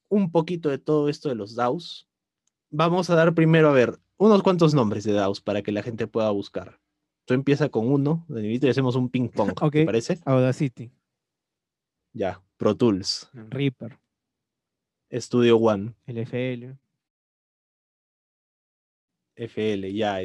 [0.09, 2.09] un poquito de todo esto de los DAOs,
[2.71, 6.07] vamos a dar primero, a ver, unos cuantos nombres de DAOs para que la gente
[6.07, 6.81] pueda buscar.
[7.25, 10.19] Tú empieza con uno, y hacemos un ping pong, ¿te parece?
[10.25, 10.91] Audacity.
[12.13, 13.31] Ya, Pro Tools.
[13.33, 13.99] Reaper.
[15.11, 15.95] Studio One.
[16.07, 16.77] LFL.
[19.37, 20.21] FL, ya.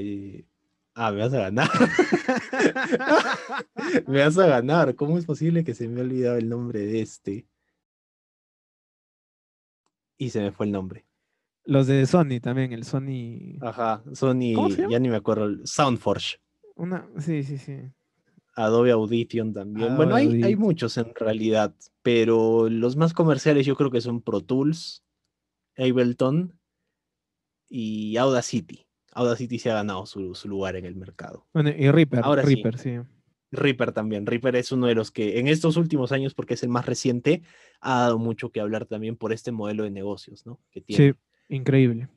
[1.00, 1.70] Ah, me vas a ganar.
[4.08, 4.96] me vas a ganar.
[4.96, 7.48] ¿Cómo es posible que se me ha olvidado el nombre de este?
[10.18, 11.06] y se me fue el nombre.
[11.64, 13.58] Los de Sony también, el Sony.
[13.62, 14.56] Ajá, Sony,
[14.90, 16.40] ya ni me acuerdo, Soundforge.
[16.76, 17.78] Una, sí, sí, sí.
[18.56, 19.96] Adobe Audition también.
[19.96, 24.42] bueno, hay, hay, muchos en realidad, pero los más comerciales yo creo que son Pro
[24.42, 25.04] Tools,
[25.78, 26.58] Ableton
[27.70, 28.87] y Audacity.
[29.18, 31.48] Audacity se ha ganado su, su lugar en el mercado.
[31.54, 33.00] Bueno, y Reaper, Ahora Reaper, sí.
[33.52, 34.26] Reaper también.
[34.28, 37.42] Reaper es uno de los que en estos últimos años, porque es el más reciente,
[37.82, 40.60] ha dado mucho que hablar también por este modelo de negocios, ¿no?
[40.70, 41.14] Que tiene.
[41.14, 42.10] Sí, increíble.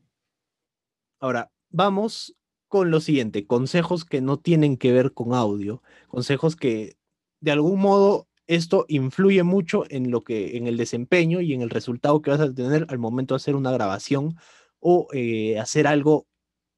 [1.21, 2.37] Ahora, vamos
[2.69, 6.97] con lo siguiente, consejos que no tienen que ver con audio, consejos que
[7.41, 11.71] de algún modo esto influye mucho en lo que, en el desempeño y en el
[11.71, 14.37] resultado que vas a tener al momento de hacer una grabación
[14.81, 16.27] o eh, hacer algo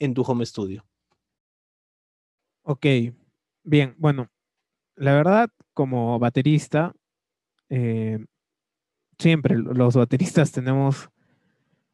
[0.04, 0.84] en tu home studio.
[2.64, 2.86] Ok,
[3.64, 4.28] bien, bueno,
[4.96, 6.92] la verdad, como baterista,
[7.70, 8.18] eh,
[9.18, 11.08] siempre los bateristas tenemos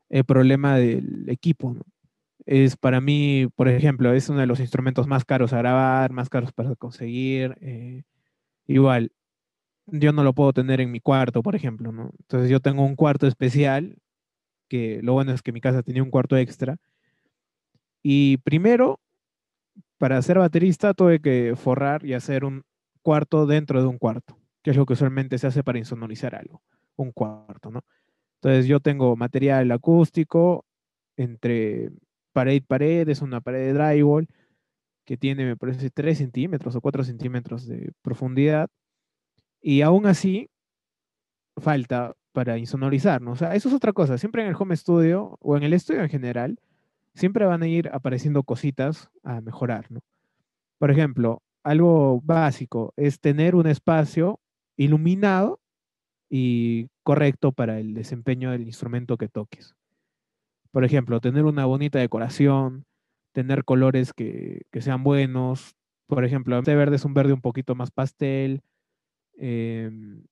[0.08, 1.76] el problema del equipo.
[2.46, 6.30] Es para mí, por ejemplo, es uno de los instrumentos más caros a grabar, más
[6.30, 7.56] caros para conseguir.
[7.60, 8.04] Eh,
[8.66, 9.12] igual,
[9.86, 12.12] yo no lo puedo tener en mi cuarto, por ejemplo, ¿no?
[12.20, 13.98] Entonces yo tengo un cuarto especial,
[14.68, 16.78] que lo bueno es que mi casa tenía un cuarto extra.
[18.02, 19.00] Y primero,
[19.98, 22.62] para ser baterista tuve que forrar y hacer un
[23.02, 26.62] cuarto dentro de un cuarto, que es lo que usualmente se hace para insonorizar algo,
[26.96, 27.82] un cuarto, ¿no?
[28.40, 30.64] Entonces yo tengo material acústico
[31.16, 31.90] entre
[32.32, 34.28] pared y pared, es una pared de drywall
[35.04, 38.68] que tiene, me parece, 3 centímetros o 4 centímetros de profundidad,
[39.60, 40.50] y aún así
[41.56, 43.32] falta para insonorizar, ¿no?
[43.32, 46.02] O sea, eso es otra cosa, siempre en el home studio o en el estudio
[46.02, 46.60] en general,
[47.18, 50.00] siempre van a ir apareciendo cositas a mejorar, ¿no?
[50.78, 54.40] Por ejemplo, algo básico es tener un espacio
[54.76, 55.60] iluminado
[56.30, 59.74] y correcto para el desempeño del instrumento que toques.
[60.70, 62.84] Por ejemplo, tener una bonita decoración,
[63.32, 65.74] tener colores que, sean buenos.
[66.06, 68.62] Por ejemplo, este verde es un verde un poquito más pastel.
[69.36, 70.24] Em,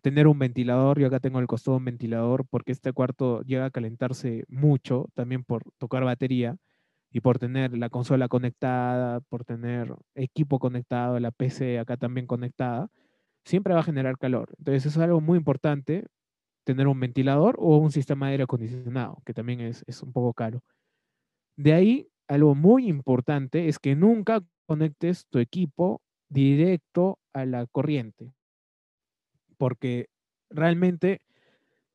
[0.00, 3.70] tener un ventilador, yo acá tengo el costado un ventilador porque este cuarto llega a
[3.70, 6.56] calentarse mucho también por tocar batería
[7.12, 12.88] y por tener la consola conectada, por tener equipo conectado, la PC acá también conectada,
[13.44, 14.54] siempre va a generar calor.
[14.58, 16.06] Entonces es algo muy importante
[16.64, 20.32] tener un ventilador o un sistema de aire acondicionado, que también es, es un poco
[20.34, 20.62] caro.
[21.56, 28.32] De ahí, algo muy importante es que nunca conectes tu equipo directo a la corriente.
[29.62, 30.08] Porque
[30.50, 31.20] realmente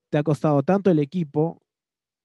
[0.09, 1.61] te ha costado tanto el equipo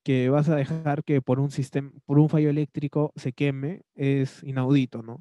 [0.05, 4.45] que vas a dejar que por un sistema, por un fallo eléctrico se queme, es
[4.45, 5.21] inaudito, ¿no?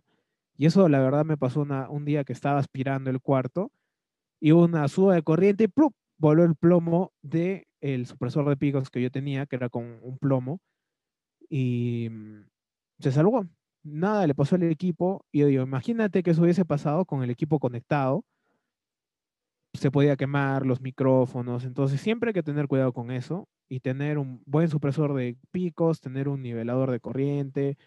[0.56, 3.72] Y eso la verdad me pasó un día que estaba aspirando el cuarto
[4.40, 5.96] y una suba de corriente y ¡plup!
[6.20, 10.20] voló el plomo del el supresor de picos que yo tenía, que era con un
[10.20, 10.60] plomo,
[11.50, 12.46] y mm,
[13.00, 13.48] se salvó.
[13.82, 15.26] Nada le pasó al equipo.
[15.32, 18.24] Y yo digo, imagínate que eso hubiese pasado con el equipo conectado.
[19.74, 21.64] Se podía quemar los micrófonos.
[21.66, 26.02] Entonces siempre hay que tener cuidado con eso y tener un buen supresor de picos,
[26.02, 27.78] tener un nivelador de corriente,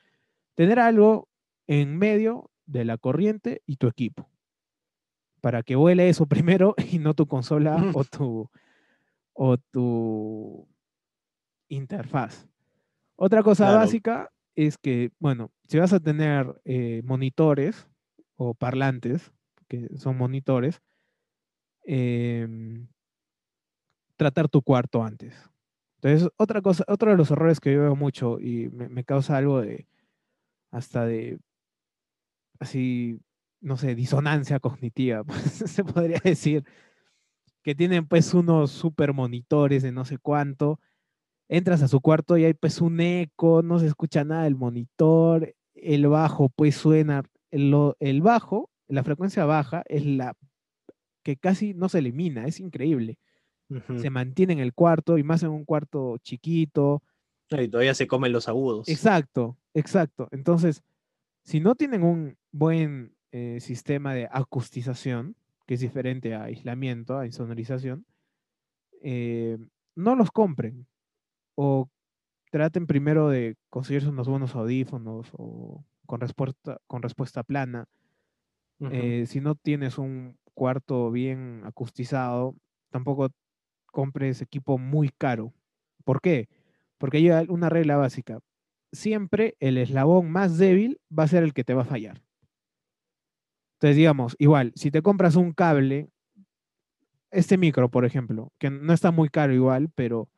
[0.55, 1.29] tener algo
[1.67, 4.29] en medio de la corriente y tu equipo.
[5.41, 8.51] Para que vuele eso primero y no tu consola o tu,
[9.35, 10.67] o tu
[11.69, 12.49] interfaz.
[13.17, 17.89] Otra cosa básica es que, bueno, si vas a tener eh, monitores
[18.37, 19.33] o parlantes,
[19.69, 20.81] que son monitores,
[21.85, 22.87] em,
[24.17, 25.35] tratar tu cuarto antes.
[25.97, 29.61] Entonces, otra cosa, otro de los errores que yo veo mucho y me, causa algo
[29.63, 29.87] de,
[30.71, 31.39] hasta de
[32.59, 33.21] así,
[33.61, 36.65] no sé, disonancia cognitiva, pues, se podría decir,
[37.63, 40.79] que tienen pues unos super monitores de no sé cuánto,
[41.49, 45.55] entras a su cuarto y hay pues un eco, no se escucha nada del monitor,
[45.75, 50.37] el bajo pues suena, el, el bajo, la frecuencia baja es la
[51.25, 53.19] que casi no se elimina, es increíble.
[53.97, 57.03] Se mantiene en el cuarto y más en un cuarto chiquito.
[57.51, 58.89] Y todavía se comen los agudos.
[58.89, 60.29] Exacto, exacto.
[60.31, 60.85] Entonces,
[61.43, 65.35] si no tienen un buen eh, sistema de acustización,
[65.67, 68.05] que es diferente a aislamiento, a insonorización,
[69.03, 69.59] eh,
[69.97, 70.87] no los compren.
[71.57, 71.89] O
[72.51, 77.89] traten primero de conseguirse unos buenos audífonos o con respuesta, con respuesta plana.
[78.91, 82.55] Eh, si no tienes un cuarto bien acustizado,
[82.91, 83.31] tampoco
[83.87, 85.53] compres equipo muy caro.
[86.05, 86.49] ¿Por qué?
[86.99, 88.41] Porque hay una regla básica
[88.95, 92.23] siempre el eslabón más débil va a ser el que te va a fallar.
[93.75, 96.09] Entonces, digamos, igual, si te compras un cable,
[97.31, 100.29] este micro, por ejemplo, que no está muy caro igual, pero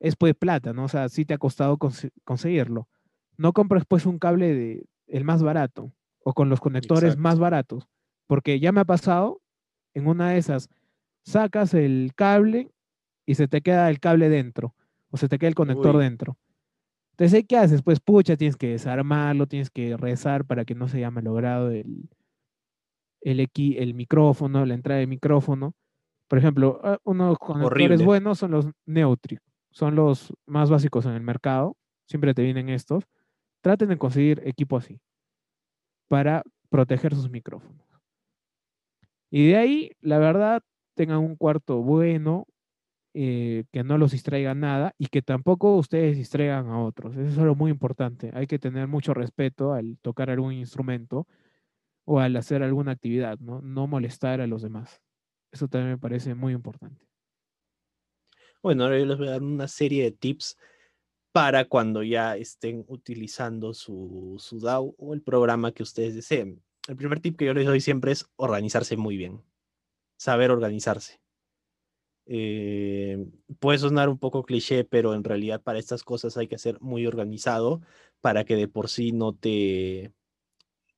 [0.00, 0.84] es pues plata, ¿no?
[0.84, 1.78] O sea, sí te ha costado
[2.24, 2.88] conseguirlo.
[3.36, 5.92] No compres pues un cable de el más barato
[6.24, 7.88] o con los conectores más baratos,
[8.26, 9.40] porque ya me ha pasado
[9.98, 10.68] en una de esas,
[11.24, 12.70] sacas el cable
[13.26, 14.74] y se te queda el cable dentro
[15.10, 16.38] o se te queda el conector dentro.
[17.12, 17.82] Entonces, ¿qué haces?
[17.82, 22.08] Pues pucha, tienes que desarmarlo, tienes que rezar para que no se haya malogrado el,
[23.22, 25.74] el, el micrófono, la entrada de micrófono.
[26.28, 29.40] Por ejemplo, ah, unos conectores buenos son los Neutrik,
[29.70, 31.76] son los más básicos en el mercado,
[32.06, 33.04] siempre te vienen estos.
[33.62, 35.00] Traten de conseguir equipo así
[36.06, 37.87] para proteger sus micrófonos.
[39.30, 40.62] Y de ahí, la verdad,
[40.94, 42.46] tengan un cuarto bueno,
[43.14, 47.16] eh, que no los distraiga nada y que tampoco ustedes distraigan a otros.
[47.16, 48.30] Eso es algo muy importante.
[48.34, 51.26] Hay que tener mucho respeto al tocar algún instrumento
[52.04, 53.60] o al hacer alguna actividad, ¿no?
[53.60, 55.02] No molestar a los demás.
[55.50, 57.06] Eso también me parece muy importante.
[58.62, 60.56] Bueno, ahora yo les voy a dar una serie de tips
[61.32, 66.62] para cuando ya estén utilizando su, su DAO o el programa que ustedes deseen.
[66.88, 69.44] El primer tip que yo les doy siempre es organizarse muy bien,
[70.16, 71.20] saber organizarse.
[72.24, 73.26] Eh,
[73.58, 77.06] puede sonar un poco cliché, pero en realidad para estas cosas hay que ser muy
[77.06, 77.82] organizado
[78.22, 80.14] para que de por sí no te,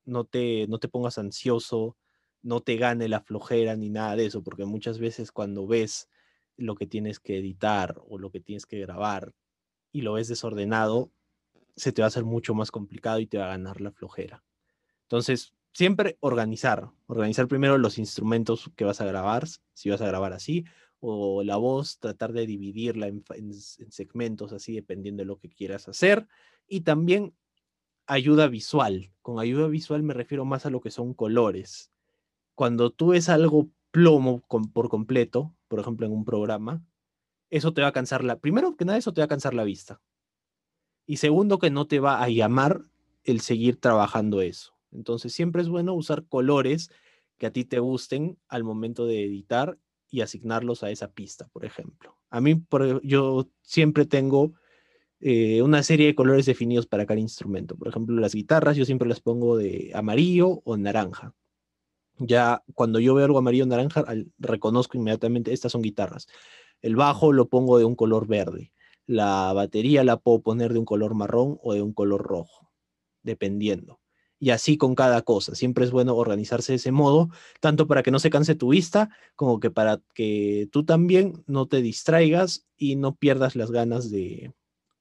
[0.05, 1.97] no te, no te pongas ansioso,
[2.41, 6.09] no te gane la flojera ni nada de eso, porque muchas veces cuando ves
[6.57, 9.35] lo que tienes que editar o lo que tienes que grabar
[9.91, 11.11] y lo ves desordenado,
[11.75, 14.45] se te va a hacer mucho más complicado y te va a ganar la flojera.
[15.03, 20.33] Entonces, siempre organizar, organizar primero los instrumentos que vas a grabar, si vas a grabar
[20.33, 20.65] así,
[21.01, 26.29] o la voz, tratar de dividirla en, segmentos así dependiendo de lo que quieras hacer.
[26.67, 27.35] Y también
[28.07, 29.11] ayuda visual.
[29.23, 31.91] Con ayuda visual me refiero más a lo que son colores.
[32.55, 34.43] Cuando tú ves algo plomo
[34.73, 36.85] por completo, por ejemplo en un programa,
[37.49, 38.39] eso te va a cansar la...
[38.39, 40.01] Primero que nada, eso te va a cansar la vista.
[41.07, 42.85] Y segundo, que no te va a llamar
[43.25, 44.80] el seguir trabajando eso.
[44.93, 46.91] Entonces siempre es bueno usar colores
[47.39, 49.79] que a ti te gusten al momento de editar
[50.11, 52.17] y asignarlos a esa pista, por ejemplo.
[52.31, 54.53] A mí, por, yo siempre tengo
[55.21, 57.77] eh, una serie de colores definidos para cada instrumento.
[57.77, 61.35] Por ejemplo, las guitarras yo siempre las pongo de amarillo o naranja.
[62.19, 64.05] Ya cuando yo veo algo amarillo o naranja,
[64.39, 66.27] reconozco inmediatamente, estas son guitarras.
[66.83, 68.73] El bajo lo pongo de un color verde.
[69.07, 72.71] La batería la puedo poner de un color marrón o de un color rojo,
[73.23, 74.00] dependiendo.
[74.41, 75.55] Y así con cada cosa.
[75.55, 77.29] Siempre es bueno organizarse de ese modo,
[77.61, 81.69] tanto para que no se canse tu vista, como que para que tú también no
[81.69, 84.53] te distraigas y no pierdas las ganas de,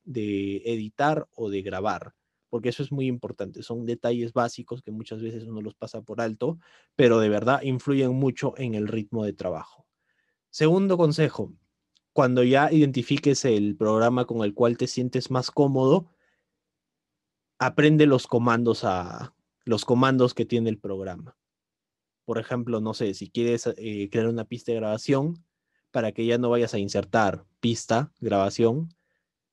[0.04, 2.14] de editar o de grabar
[2.50, 3.64] porque eso es muy importante.
[3.64, 6.60] Son detalles básicos que muchas veces uno los pasa por alto,
[6.96, 9.86] pero de verdad influyen mucho en el ritmo de trabajo.
[10.50, 11.54] Segundo consejo,
[12.12, 16.12] cuando ya identifiques el programa con el cual te sientes más cómodo,
[17.60, 19.36] aprende los comandos a
[19.66, 21.38] los comandos que tiene el programa.
[22.26, 25.43] Por ejemplo, no sé, si quieres eh, crear una pista de grabación,
[25.91, 28.93] para que ya no vayas a insertar pista, grabación,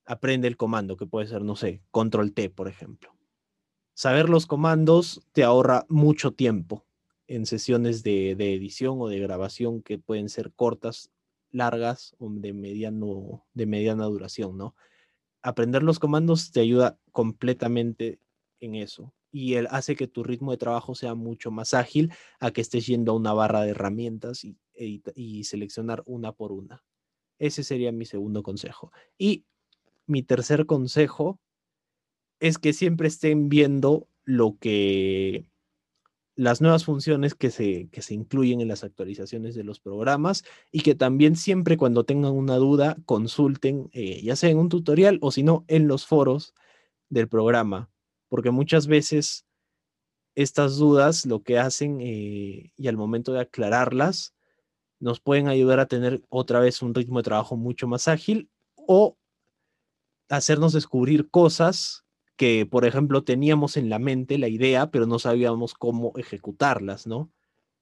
[0.05, 3.15] aprende el comando, que puede ser, no sé, control T, por ejemplo.
[3.95, 6.85] Saber los comandos te ahorra mucho tiempo
[7.27, 11.11] en sesiones de, edición o de grabación que pueden ser cortas,
[11.51, 14.75] largas o de, mediano, de mediana duración, ¿no?
[15.47, 18.19] Aprender los comandos te ayuda completamente
[18.59, 22.51] en eso y él hace que tu ritmo de trabajo sea mucho más ágil a
[22.51, 26.85] que estés yendo a una barra de herramientas y, y seleccionar una por una.
[27.39, 28.91] Ese sería mi segundo consejo.
[29.19, 29.45] Y
[30.07, 31.39] mi tercer consejo
[32.41, 35.49] es que siempre estén viendo lo que
[36.37, 40.81] las nuevas funciones que se, que se incluyen en las actualizaciones de los programas y
[40.81, 45.33] que también siempre cuando tengan una duda consulten, eh, ya sea en un tutorial o
[45.33, 46.55] si no, en los foros
[47.09, 47.91] del programa,
[48.29, 49.47] porque muchas veces
[50.35, 54.35] estas dudas lo que hacen eh, y al momento de aclararlas
[55.01, 59.17] nos pueden ayudar a tener otra vez un ritmo de trabajo mucho más ágil o
[60.29, 62.06] hacernos descubrir cosas
[62.37, 67.33] que, por ejemplo, teníamos en la mente la idea, pero no sabíamos cómo ejecutarlas, ¿no?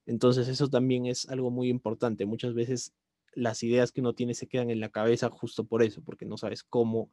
[0.07, 2.27] Entonces eso también es algo muy importante.
[2.27, 2.95] Muchas veces
[3.35, 6.37] las ideas que uno tiene se quedan en la cabeza justo por eso, porque no
[6.39, 7.11] sabes cómo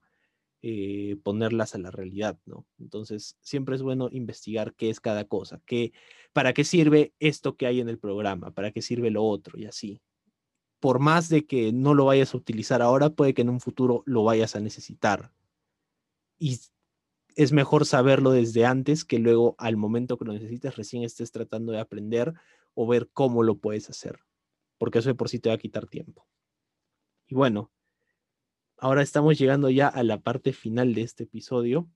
[0.61, 2.67] eh, ponerlas a la realidad, ¿no?
[2.79, 5.93] Entonces siempre es bueno investigar qué es cada cosa, qué,
[6.33, 9.65] para qué sirve esto que hay en el programa, para qué sirve lo otro y
[9.65, 10.01] así
[10.81, 14.01] por más de que no lo vayas a utilizar ahora, puede que en un futuro
[14.07, 15.31] lo vayas a necesitar.
[16.39, 16.59] Y
[17.35, 21.71] es mejor saberlo desde antes que luego al momento que lo necesites recién estés tratando
[21.71, 22.33] de aprender
[22.73, 24.19] o ver cómo lo puedes hacer,
[24.77, 26.27] porque eso de por sí te va a quitar tiempo.
[27.27, 27.71] Y bueno,
[28.77, 31.89] ahora estamos llegando ya a la parte final de este episodio.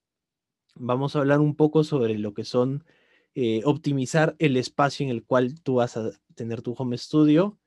[0.75, 2.85] Vamos a hablar un poco sobre lo que son
[3.33, 7.57] eh, optimizar el espacio en el cual tú vas a tener tu home studio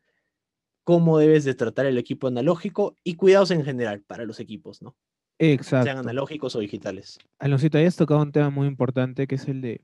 [0.88, 4.96] cómo debes de tratar el equipo analógico y cuidados en general para los equipos, ¿no?
[5.38, 5.84] Exacto.
[5.84, 7.18] Sean analógicos o digitales.
[7.38, 9.82] Aloncito, has tocado un tema muy importante que es el de,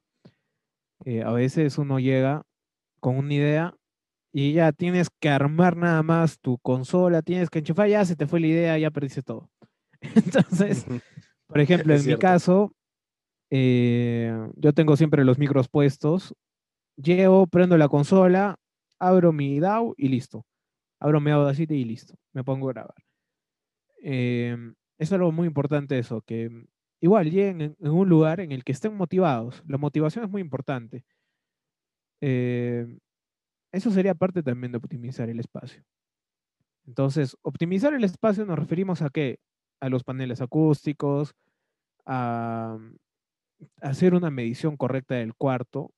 [1.04, 2.42] eh, a veces uno llega
[3.00, 3.74] con una idea
[4.32, 8.26] y ya tienes que armar nada más tu consola, tienes que enchufar, ya se te
[8.26, 9.50] fue la idea, ya perdiste todo.
[10.00, 10.86] Entonces,
[11.46, 12.74] por ejemplo, en mi caso,
[13.50, 16.34] eh, yo tengo siempre los micros puestos,
[16.96, 18.56] llego, prendo la consola,
[18.98, 20.44] abro mi DAW y listo
[21.04, 22.94] abro mi Audacity y listo, me pongo a grabar.
[24.00, 26.66] Em, es algo muy importante eso, que
[27.00, 29.62] igual lleguen en, un lugar en el que estén motivados.
[29.66, 31.04] La motivación es muy importante.
[32.20, 32.98] Em,
[33.72, 35.82] eso sería parte también de optimizar el espacio.
[36.86, 39.40] Entonces, optimizar el espacio nos referimos a qué?
[39.80, 41.34] A los paneles acústicos,
[42.06, 42.78] a
[43.80, 45.90] hacer una medición correcta del cuarto,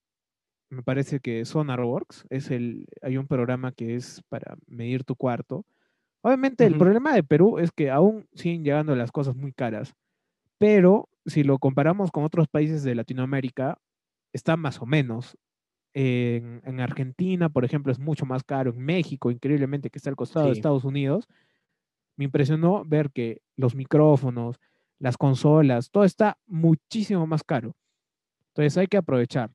[0.69, 5.65] me parece que SonarWorks es el, hay un programa que es para medir tu cuarto.
[6.27, 9.95] Obviamente el problema de Perú es que aún siguen llegando las cosas muy caras,
[10.59, 13.79] pero si lo comparamos con otros países de Latinoamérica,
[14.33, 15.39] está más o menos.
[15.95, 18.73] En, Argentina, por ejemplo, es mucho más caro.
[18.73, 21.29] En México, increíblemente, que está al costado de Estados Unidos,
[22.17, 24.59] me impresionó ver que los micrófonos,
[24.99, 27.77] las consolas, todo está muchísimo más caro.
[28.49, 29.53] Entonces hay que aprovechar.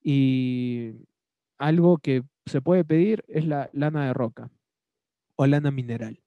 [0.00, 0.92] Y
[1.58, 4.52] algo que se puede pedir es la lana de roca
[5.36, 6.20] o lana mineral.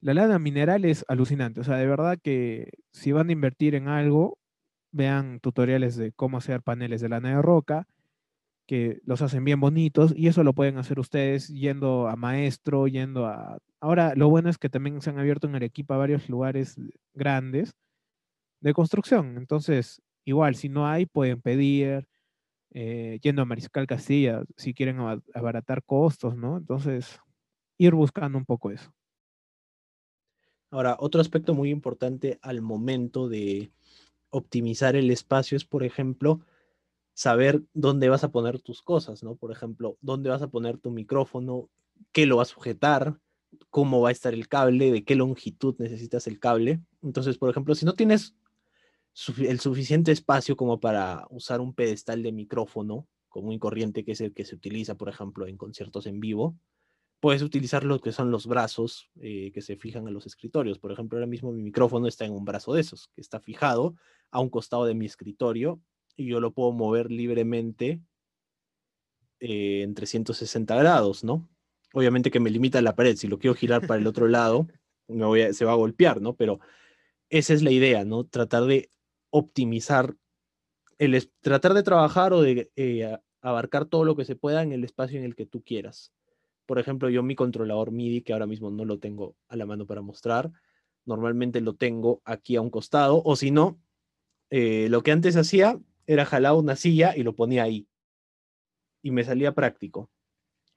[0.00, 3.88] La lana mineral es alucinante, o sea, de verdad que si van a invertir en
[3.88, 4.38] algo,
[4.92, 7.86] vean tutoriales de cómo hacer paneles de lana de roca,
[8.66, 13.26] que los hacen bien bonitos y eso lo pueden hacer ustedes yendo a maestro, yendo
[13.26, 13.58] a...
[13.80, 16.76] Ahora, lo bueno es que también se han abierto en Arequipa varios lugares
[17.14, 17.74] grandes
[18.60, 22.08] de construcción, entonces, igual, si no hay, pueden pedir,
[22.72, 24.98] eh, yendo a Mariscal Castilla, si quieren
[25.34, 26.58] abaratar costos, ¿no?
[26.58, 27.20] Entonces,
[27.78, 28.92] ir buscando un poco eso.
[30.70, 33.72] Ahora, otro aspecto muy importante al momento de
[34.30, 36.40] optimizar el espacio es, por ejemplo,
[37.14, 39.36] saber dónde vas a poner tus cosas, ¿no?
[39.36, 41.70] Por ejemplo, dónde vas a poner tu micrófono,
[42.12, 43.18] qué lo va a sujetar,
[43.70, 46.80] cómo va a estar el cable, de qué longitud necesitas el cable.
[47.02, 48.34] Entonces, por ejemplo, si no tienes
[49.38, 54.20] el suficiente espacio como para usar un pedestal de micrófono común y corriente, que es
[54.20, 56.56] el que se utiliza, por ejemplo, en conciertos en vivo.
[57.20, 60.78] Puedes utilizar lo que son los brazos eh, que se fijan en los escritorios.
[60.78, 63.94] Por ejemplo, ahora mismo mi micrófono está en un brazo de esos, que está fijado
[64.30, 65.80] a un costado de mi escritorio
[66.16, 68.00] y yo lo puedo mover libremente
[69.40, 71.48] eh, en 360 grados, ¿no?
[71.92, 73.16] Obviamente que me limita la pared.
[73.16, 74.66] Si lo quiero girar para el otro lado,
[75.08, 76.34] me voy se va a golpear, ¿no?
[76.34, 76.60] Pero
[77.30, 78.24] esa es la idea, ¿no?
[78.24, 78.90] Tratar de
[79.30, 80.16] optimizar,
[80.98, 84.84] el, tratar de trabajar o de eh, abarcar todo lo que se pueda en el
[84.84, 86.12] espacio en el que tú quieras.
[86.66, 89.86] Por ejemplo, yo mi controlador MIDI, que ahora mismo no lo tengo a la mano
[89.86, 90.50] para mostrar,
[91.04, 93.80] normalmente lo tengo aquí a un costado, o si no,
[94.50, 97.88] eh, lo que antes hacía era jalar una silla y lo ponía ahí.
[99.02, 100.10] Y me salía práctico.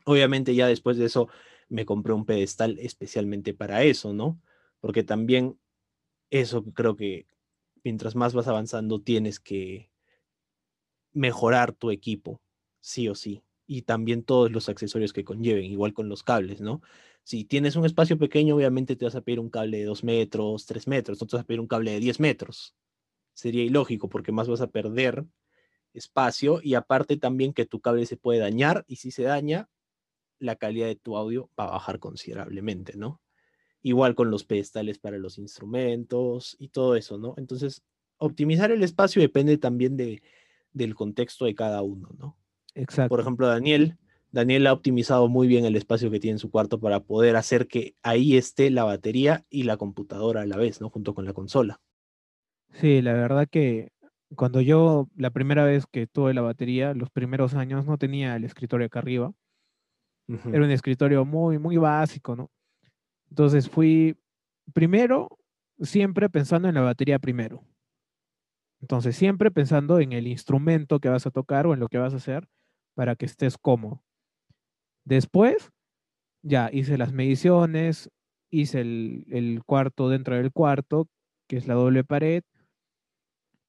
[0.05, 1.29] Obviamente ya después de eso
[1.67, 4.41] me compré un pedestal especialmente para eso, ¿no?
[4.79, 5.59] Porque también
[6.29, 7.27] eso creo que
[7.83, 9.91] mientras más vas avanzando tienes que
[11.13, 12.41] mejorar tu equipo,
[12.79, 13.43] sí o sí.
[13.72, 16.82] Y también todos los accesorios que conlleven, igual con los cables, ¿no?
[17.24, 20.65] Si tienes un espacio pequeño, obviamente te vas a pedir un cable de 2 metros,
[20.65, 22.76] 3 metros, no te vas a pedir un cable de 10 metros.
[23.36, 25.24] Sería ilógico porque más vas a perder
[25.93, 29.70] espacio y aparte también que tu cable se puede dañar y si se daña,
[30.39, 33.22] la calidad de tu audio va a bajar considerablemente, ¿no?
[33.84, 37.36] Igual con los pedestales para los instrumentos y todo eso, ¿no?
[37.38, 37.84] Entonces,
[38.17, 40.24] optimizar el espacio depende también de,
[40.74, 42.38] del contexto de cada uno, ¿no?
[42.80, 43.09] Exacto.
[43.09, 43.97] Por ejemplo, Daniel,
[44.32, 47.67] Daniel ha optimizado muy bien el espacio que tiene en su cuarto para poder hacer
[47.67, 50.89] que ahí esté la batería y la computadora a la vez, ¿no?
[50.89, 51.82] Junto con la consola.
[52.71, 53.91] Sí, la verdad que
[54.36, 58.45] cuando yo, la primera vez que tuve la batería, los primeros años no tenía el
[58.45, 59.34] escritorio acá arriba.
[60.27, 62.51] Era un escritorio muy, muy básico, ¿no?
[63.30, 64.15] Entonces fui
[64.73, 65.27] primero,
[65.82, 67.63] siempre pensando en la batería primero.
[68.80, 72.13] Entonces, siempre pensando en el instrumento que vas a tocar o en lo que vas
[72.13, 72.47] a hacer
[72.99, 74.03] para que estés cómodo.
[75.05, 75.71] Después,
[76.43, 78.09] ya hice las mediciones,
[78.51, 81.07] hice el, el, cuarto dentro del cuarto,
[81.47, 82.43] que es la doble pared,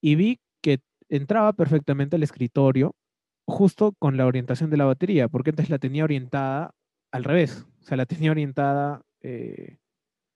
[0.02, 2.96] y vi que entraba perfectamente el escritorio
[3.46, 6.74] justo con la orientación de la batería, porque antes la tenía orientada
[7.12, 9.78] al revés, o sea, la tenía orientada eh,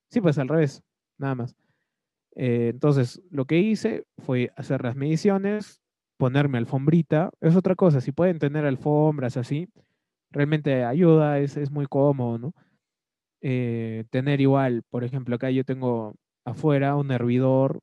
[0.09, 0.85] sí, pues al revés,
[1.19, 1.57] nada más.
[2.37, 5.83] Eh, entonces, lo que hice fue hacer las mediciones,
[6.17, 7.31] ponerme alfombrita.
[7.41, 9.69] Es otra cosa, si pueden tener alfombras así,
[10.31, 12.55] realmente ayuda, es, es muy cómodo, ¿no?
[13.43, 17.81] Eh, tener igual, por ejemplo, acá yo tengo afuera un hervidor,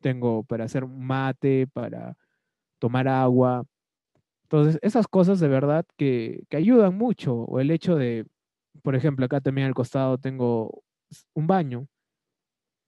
[0.00, 2.16] tengo para hacer mate, para
[2.80, 3.64] tomar agua.
[4.44, 8.26] Entonces, esas cosas de verdad que, que ayudan mucho, o el hecho de
[8.82, 10.82] por ejemplo, acá también al costado tengo
[11.34, 11.88] un baño.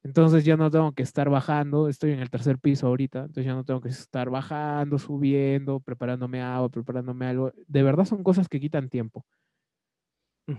[0.05, 3.55] Entonces ya no tengo que estar bajando, estoy en el tercer piso ahorita, entonces ya
[3.55, 7.53] no tengo que estar bajando, subiendo, preparándome agua, preparándome algo.
[7.67, 9.25] De verdad son cosas que quitan tiempo.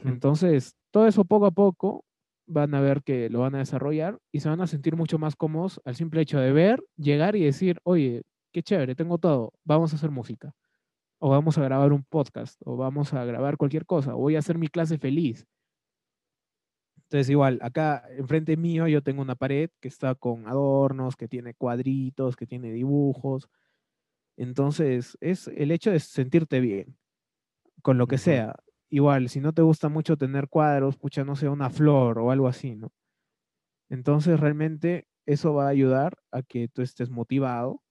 [0.03, 2.05] Entonces, todo eso poco a poco
[2.45, 5.35] van a ver que lo van a desarrollar y se van a sentir mucho más
[5.35, 8.23] cómodos al simple hecho de ver, llegar y decir, oye,
[8.53, 10.53] qué chévere, tengo todo, vamos a hacer música
[11.19, 14.39] o vamos a grabar un podcast, o vamos a grabar cualquier cosa, o voy a
[14.39, 15.45] hacer mi clase feliz.
[17.09, 21.55] Entonces, igual, acá enfrente mío yo tengo una pared que está con adornos, que tiene
[21.55, 23.49] cuadritos, que tiene dibujos.
[24.37, 26.95] Entonces, es el hecho de sentirte bien
[27.81, 28.55] con lo que sea.
[28.89, 32.47] Igual, si no te gusta mucho tener cuadros, pucha, no sé, una flor o algo
[32.47, 32.91] así, ¿no?
[33.89, 37.81] Entonces, realmente eso va a ayudar a que tú estés motivado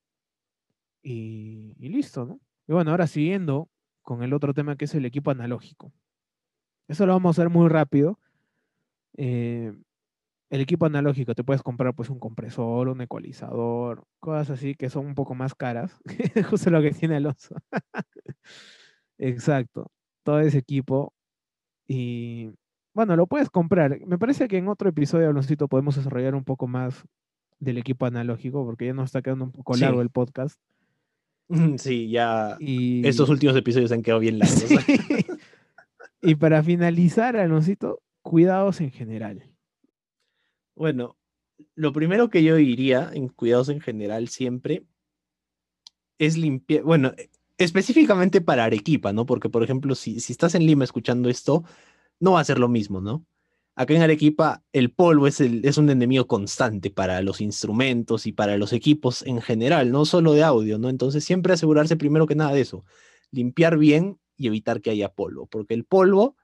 [1.03, 2.41] y listo, ¿no?
[2.69, 3.69] Y bueno, ahora siguiendo
[4.03, 5.93] con el otro tema que es el equipo analógico.
[6.87, 8.21] Eso lo vamos a hacer muy rápido.
[9.19, 9.75] Eh,
[10.51, 15.07] el equipo analógico, te puedes comprar pues un compresor, un ecualizador, cosas así que son
[15.07, 16.01] un poco más caras.
[16.49, 17.55] Justo lo que tiene Alonso.
[19.19, 19.91] Exacto.
[20.23, 21.13] Todo ese equipo.
[21.87, 22.51] Y
[22.95, 24.01] bueno, lo puedes comprar.
[24.07, 27.05] Me parece que en otro episodio, Alonsito, podemos desarrollar un poco más
[27.59, 30.59] del equipo analógico, porque ya nos está quedando un poco largo el podcast.
[31.77, 34.65] Sí, ya estos últimos episodios han quedado bien largos.
[36.23, 39.43] y para finalizar, Alonsito, cuidados en general.
[40.77, 41.17] Bueno,
[41.75, 44.85] lo primero que yo diría en cuidados en general siempre
[46.19, 47.15] es limpiar, bueno,
[47.57, 49.25] específicamente para Arequipa, ¿no?
[49.25, 51.65] Porque, por ejemplo, si, si estás en Lima escuchando esto,
[52.21, 53.25] no va a ser lo mismo, ¿no?
[53.75, 58.33] Acá en Arequipa el polvo es, el, es un enemigo constante para los instrumentos y
[58.33, 60.91] para los equipos en general, no solo de audio, ¿no?
[60.91, 62.85] Entonces siempre asegurarse primero que nada de eso,
[63.31, 66.37] limpiar bien y evitar que haya polvo, porque el polvo,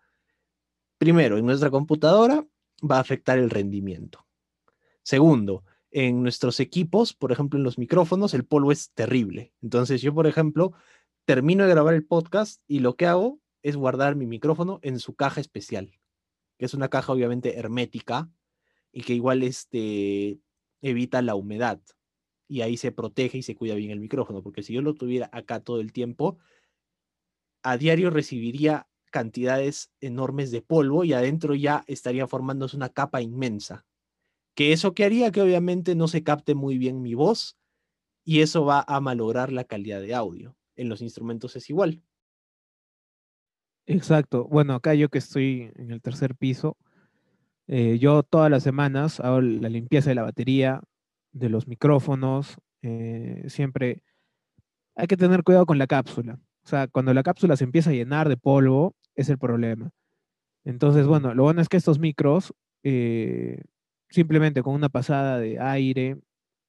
[1.05, 2.47] primero, en nuestra computadora
[2.83, 4.27] va a afectar el rendimiento.
[5.03, 9.53] Segundo, en nuestros equipos, por ejemplo, en los micrófonos, el polvo es terrible.
[9.61, 10.73] Entonces yo, por ejemplo,
[11.27, 15.15] termino de grabar el podcast y lo que hago es guardar mi micrófono en su
[15.15, 15.93] caja especial,
[16.57, 18.31] que es una caja obviamente hermética
[18.91, 20.41] y que igual este,
[20.81, 21.83] evita la humedad.
[22.49, 25.29] Y ahí se protege y se cuida bien el micrófono, porque si yo lo tuviera
[25.35, 26.39] acá todo el tiempo,
[27.63, 33.87] a diario recibiría cantidades enormes de polvo y adentro ya estaría formándose una capa inmensa.
[34.57, 37.57] Que eso que haría que obviamente no se capte muy bien mi voz
[38.25, 40.57] y eso va a malograr la calidad de audio.
[40.75, 42.03] En los instrumentos es igual.
[43.87, 44.49] Exacto.
[44.49, 46.77] Bueno, acá yo que estoy en el tercer piso,
[47.69, 50.83] eh, yo todas las semanas hago la limpieza de la batería,
[51.31, 52.57] de los micrófonos.
[52.83, 54.03] Eh, siempre
[54.97, 56.41] hay que tener cuidado con la cápsula.
[56.65, 59.91] O sea, cuando la cápsula se empieza a llenar de polvo, es el problema.
[60.65, 63.63] Entonces, bueno, lo bueno es que estos micros, eh,
[64.09, 66.19] simplemente con una pasada de aire,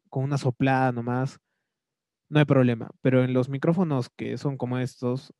[0.09, 1.39] con una soplada nomás,
[2.29, 2.89] no hay problema.
[3.01, 5.33] Pero en los micrófonos que son como estos,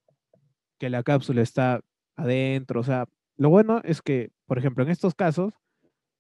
[0.80, 1.82] que la cápsula está
[2.16, 3.08] adentro, o sea,
[3.38, 5.54] lo bueno es que, por ejemplo, en estos casos,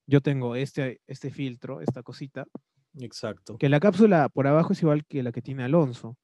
[0.07, 2.45] yo tengo este, este filtro, esta cosita.
[2.99, 3.57] Exacto.
[3.57, 6.17] Que la cápsula por abajo es igual que la que tiene Alonso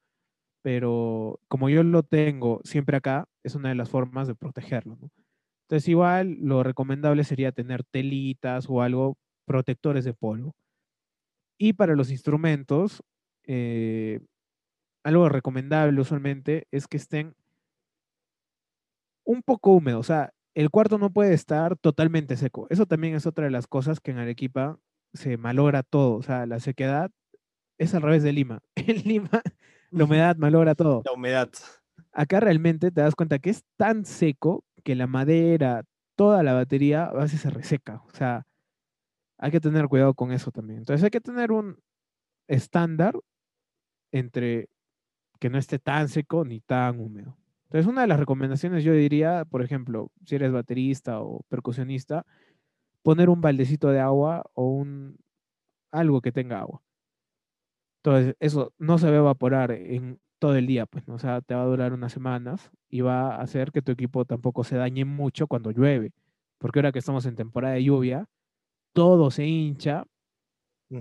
[0.62, 4.98] pero como yo lo tengo siempre acá, es una de las formas de protegerlo.
[5.66, 9.16] Entonces, igual lo recomendable sería tener telitas o algo
[9.46, 10.54] protectores de polvo.
[11.58, 13.02] Y para los instrumentos,
[13.44, 14.20] eh,
[15.04, 17.34] algo recomendable usualmente es que estén
[19.24, 20.00] un poco húmedos.
[20.00, 22.66] O sea, el cuarto no puede estar totalmente seco.
[22.70, 24.78] Eso también es otra de las cosas que en Arequipa
[25.14, 26.16] se malogra todo.
[26.16, 27.10] O sea, la sequedad
[27.78, 28.60] es al revés de Lima.
[28.76, 29.42] En Lima
[29.92, 31.02] la humedad malogra todo.
[31.04, 31.50] La humedad.
[32.12, 35.84] Acá realmente te das cuenta que es tan seco que la madera,
[36.16, 38.02] toda la batería a veces se reseca.
[38.06, 38.46] O sea,
[39.38, 40.80] hay que tener cuidado con eso también.
[40.80, 41.78] Entonces hay que tener un
[42.48, 43.14] estándar
[44.10, 44.68] entre
[45.38, 47.36] que no esté tan seco ni tan húmedo.
[47.64, 52.26] Entonces una de las recomendaciones yo diría, por ejemplo, si eres baterista o percusionista,
[53.02, 55.18] poner un baldecito de agua o un
[55.90, 56.82] algo que tenga agua.
[58.04, 61.14] Entonces, eso no se va a evaporar en todo el día, pues, ¿no?
[61.14, 64.24] o sea, te va a durar unas semanas y va a hacer que tu equipo
[64.24, 66.10] tampoco se dañe mucho cuando llueve,
[66.58, 68.26] porque ahora que estamos en temporada de lluvia,
[68.92, 70.04] todo se hincha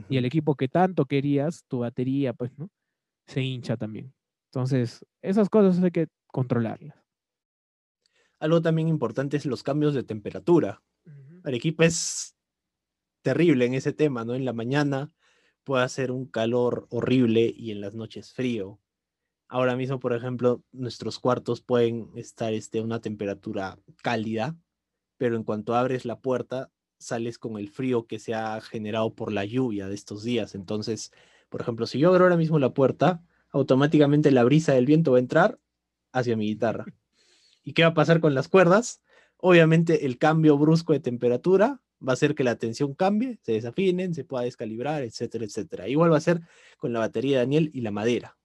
[0.10, 2.70] y el equipo que tanto querías, tu batería, pues, ¿no?
[3.26, 4.14] Se hincha también.
[4.52, 6.96] Entonces, esas cosas hay que controlarlas.
[8.40, 10.82] Algo también importante es los cambios de temperatura.
[11.44, 12.36] El equipo es
[13.24, 14.36] terrible en ese tema, ¿no?
[14.36, 15.12] En la mañana
[15.64, 18.80] puede hacer un calor horrible y en las noches frío.
[19.48, 24.56] Ahora mismo, por ejemplo, nuestros cuartos pueden estar este, una temperatura cálida,
[25.18, 29.32] pero en cuanto abres la puerta, sales con el frío que se ha generado por
[29.32, 30.56] la lluvia de estos días.
[30.56, 31.12] Entonces,
[31.50, 35.18] por ejemplo, si yo abro ahora mismo la puerta, automáticamente la brisa del viento va
[35.18, 35.60] a entrar
[36.14, 36.86] hacia mi guitarra.
[37.64, 39.02] ¿Y qué va a pasar con las cuerdas?
[39.38, 44.14] Obviamente el cambio brusco de temperatura va a hacer que la tensión cambie, se desafinen,
[44.14, 45.88] se pueda descalibrar, etcétera, etcétera.
[45.88, 46.42] Igual va a ser
[46.78, 48.38] con la batería de Daniel y la madera.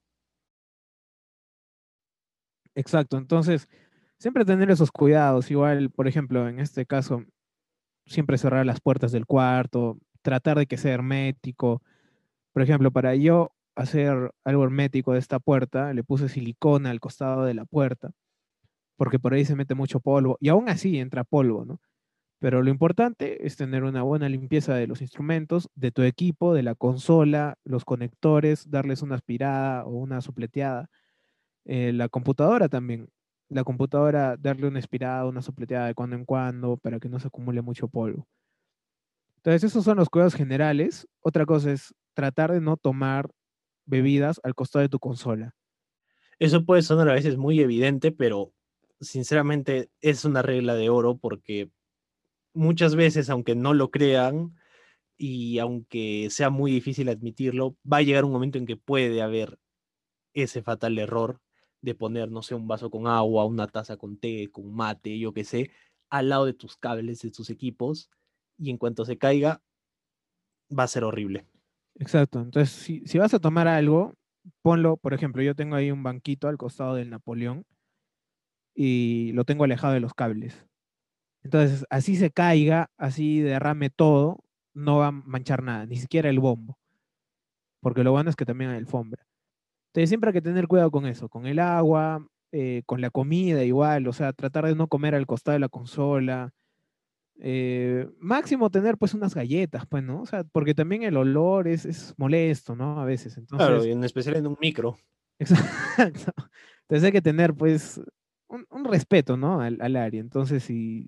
[2.74, 3.68] Exacto, entonces
[4.18, 5.50] siempre tener esos cuidados.
[5.50, 7.24] Igual, por ejemplo, en este caso,
[8.06, 11.82] siempre cerrar las puertas del cuarto, tratar de que sea hermético.
[12.52, 17.44] Por ejemplo, para yo hacer algo hermético de esta puerta, le puse silicona al costado
[17.44, 18.10] de la puerta,
[18.96, 21.80] porque por ahí se mete mucho polvo y aún así entra polvo, ¿no?
[22.38, 26.62] Pero lo importante es tener una buena limpieza de los instrumentos, de tu equipo, de
[26.62, 30.90] la consola, los conectores, darles una aspirada o una sopleteada.
[31.64, 33.08] Eh, la computadora también.
[33.48, 37.28] La computadora, darle una aspirada, una sopleteada de cuando en cuando para que no se
[37.28, 38.26] acumule mucho polvo.
[39.36, 41.06] Entonces, esos son los cuidados generales.
[41.20, 43.30] Otra cosa es tratar de no tomar
[43.86, 45.54] bebidas al costado de tu consola.
[46.38, 48.52] Eso puede sonar a veces muy evidente, pero
[49.00, 51.70] sinceramente es una regla de oro porque
[52.56, 54.56] muchas veces, aunque no lo crean
[55.16, 59.58] y aunque sea muy difícil admitirlo, va a llegar un momento en que puede haber
[60.34, 61.40] ese fatal error
[61.82, 65.32] de poner, no sé, un vaso con agua, una taza con té, con mate, yo
[65.32, 65.70] qué sé,
[66.10, 68.10] al lado de tus cables, de tus equipos,
[68.58, 69.62] y en cuanto se caiga,
[70.76, 71.46] va a ser horrible.
[71.96, 72.40] Exacto.
[72.40, 74.14] Entonces, si, si vas a tomar algo,
[74.62, 77.64] ponlo, por ejemplo, yo tengo ahí un banquito al costado del Napoleón
[78.74, 80.66] y lo tengo alejado de los cables.
[81.46, 84.42] Entonces, así se caiga, así derrame todo,
[84.74, 86.76] no va a manchar nada, ni siquiera el bombo.
[87.80, 89.24] Porque lo bueno es que también hay alfombra.
[89.90, 93.62] Entonces, siempre hay que tener cuidado con eso, con el agua, eh, con la comida
[93.62, 96.52] igual, o sea, tratar de no comer al costado de la consola.
[97.38, 100.22] Eh, máximo tener pues unas galletas, pues, ¿no?
[100.22, 103.00] O sea, porque también el olor es, es molesto, ¿no?
[103.00, 103.36] A veces.
[103.38, 104.96] Entonces, Claro, y en especial en un micro.
[105.38, 106.32] Exacto.
[106.80, 108.00] Entonces hay que tener, pues,
[108.48, 109.60] un, un respeto, ¿no?
[109.60, 110.20] Al, al área.
[110.20, 111.06] Entonces, si,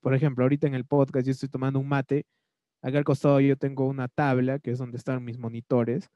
[0.00, 2.26] por ejemplo, ahorita en el podcast yo estoy tomando un mate,
[2.82, 6.08] acá al costado yo tengo una tabla, que es donde están mis monitores,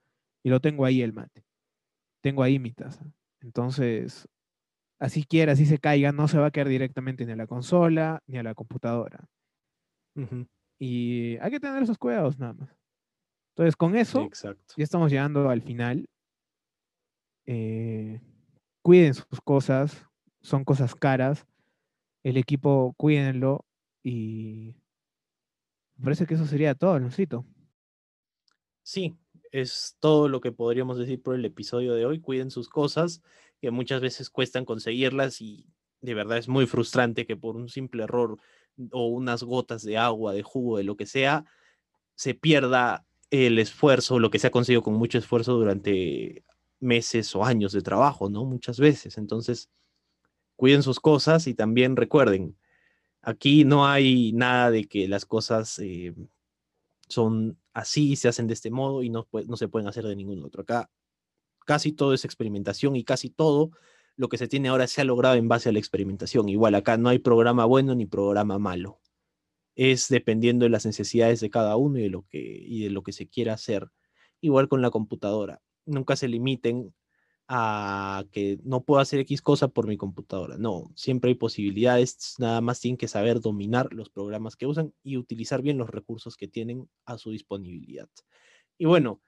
[0.43, 1.45] y lo tengo ahí el mate.
[2.23, 3.05] Tengo ahí mi taza.
[3.41, 4.29] Entonces,
[4.99, 8.23] así quiera, así se caiga, no se va a caer directamente ni a la consola
[8.27, 9.27] ni a la computadora.
[10.79, 12.77] Y hay que tener esos cuidados nada más.
[13.55, 14.75] Entonces, con eso, Exacto.
[14.77, 16.09] ya estamos llegando al final.
[17.47, 18.21] Eh,
[18.83, 20.07] cuiden sus cosas,
[20.41, 21.47] son cosas caras.
[22.23, 23.65] El equipo, cuídenlo.
[24.03, 24.75] Y
[25.97, 27.45] me parece que eso sería todo, Lucito.
[28.83, 29.17] Sí,
[29.53, 32.21] es todo lo que podríamos decir por el episodio de hoy.
[32.21, 33.23] Cuiden sus cosas,
[33.61, 35.67] que muchas veces cuestan conseguirlas y
[36.01, 38.39] de verdad es muy frustrante que por un simple error
[38.93, 41.45] o unas gotas de agua, de jugo, de lo que sea,
[42.17, 46.45] se pierda el esfuerzo, lo que se ha conseguido con mucho esfuerzo durante
[46.81, 48.45] meses o años de trabajo, ¿no?
[48.45, 49.19] Muchas veces.
[49.19, 49.71] Entonces,
[50.57, 52.57] cuiden sus cosas y también recuerden,
[53.23, 56.15] aquí no hay nada de que las cosas eh,
[57.09, 60.45] son así, se hacen de este modo y no, no se pueden hacer de ningún
[60.45, 60.63] otro.
[60.63, 60.91] Acá
[61.67, 63.71] casi todo es experimentación y casi todo
[64.17, 66.49] lo que se tiene ahora se ha logrado en base a la experimentación.
[66.49, 69.01] Igual acá no hay programa bueno ni programa malo.
[69.77, 73.03] Es dependiendo de las necesidades de cada uno y de lo que, y de lo
[73.03, 73.89] que se quiera hacer.
[74.41, 75.63] Igual con la computadora.
[75.87, 76.93] Nunca se limiten
[77.53, 80.57] a que no puedo hacer X cosa por mi computadora.
[80.57, 85.17] No, siempre hay posibilidades, nada más tienen que saber dominar los programas que usan y
[85.17, 88.09] utilizar bien los recursos que tienen a su disponibilidad.
[88.79, 89.21] Y bueno,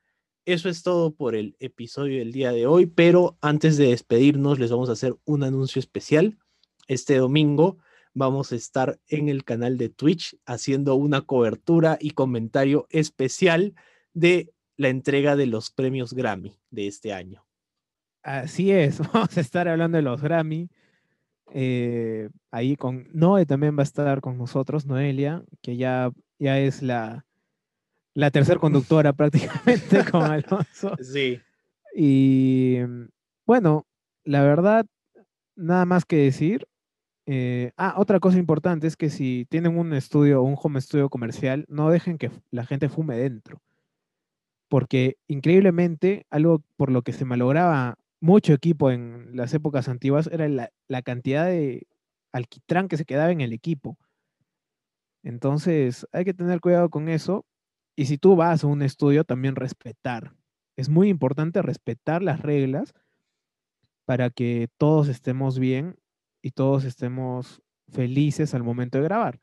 [0.44, 4.70] eso es todo por el episodio del día de hoy, pero antes de despedirnos les
[4.70, 6.38] vamos a hacer un anuncio especial.
[6.86, 7.78] Este domingo
[8.14, 13.74] vamos a estar en el canal de Twitch haciendo una cobertura y comentario especial
[14.14, 17.44] de la entrega de los premios Grammy de este año.
[18.22, 20.68] Así es, vamos a estar hablando de los Grammy.
[21.52, 26.82] eh, ahí con Noé también va a estar con nosotros, Noelia, que ya, ya es
[26.82, 27.26] la,
[28.14, 30.96] la tercera conductora prácticamente con Alonso.
[31.00, 31.42] Sí,
[31.94, 32.78] Y
[33.46, 33.86] bueno,
[34.24, 34.86] la verdad,
[35.56, 36.66] nada más que decir.
[37.26, 41.66] eh, ah, otra cosa importante es que si tienen un estudio, un home studio comercial,
[41.68, 43.62] no dejen que la gente fume dentro.
[44.68, 50.48] Porque increíblemente, algo por lo que se malograba mucho equipo en las épocas antiguas era
[50.48, 51.88] la, la cantidad de
[52.32, 53.98] alquitrán que se quedaba en el equipo.
[55.24, 57.44] Entonces, hay que tener cuidado con eso.
[57.96, 60.34] Y si tú vas a un estudio, también respetar.
[60.76, 62.94] Es muy importante respetar las reglas
[64.04, 65.96] para que todos estemos bien
[66.42, 69.40] y todos estemos felices al momento de grabar.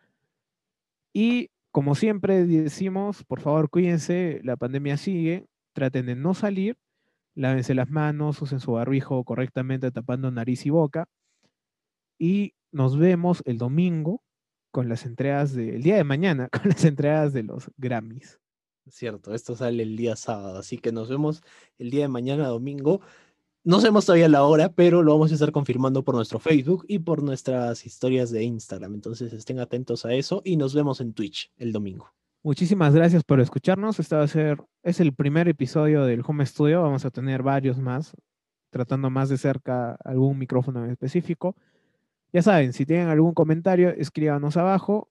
[1.14, 6.78] Y como siempre decimos, por favor, cuídense, la pandemia sigue, traten de no salir,
[7.40, 11.08] lávense las manos, usen su barbijo correctamente tapando nariz y boca.
[12.20, 14.22] Y nos vemos el domingo
[14.72, 18.40] con las entregas del día de mañana, con las entregas de los Grammys.
[18.88, 21.42] cierto, esto sale el día sábado, así que nos vemos
[21.78, 23.02] el día de mañana domingo.
[23.64, 27.00] No sabemos todavía la hora, pero lo vamos a estar confirmando por nuestro Facebook y
[27.00, 28.96] por nuestras historias de Instagram.
[28.96, 32.14] Entonces estén atentos a eso y nos vemos en Twitch el domingo.
[32.42, 34.00] Muchísimas gracias por escucharnos.
[34.00, 36.82] Este va a ser, es el primer episodio del Home Studio.
[36.82, 38.16] Vamos a tener varios más,
[38.70, 41.56] tratando más de cerca algún micrófono en específico.
[42.32, 45.10] Ya saben, si tienen algún comentario, escríbanos abajo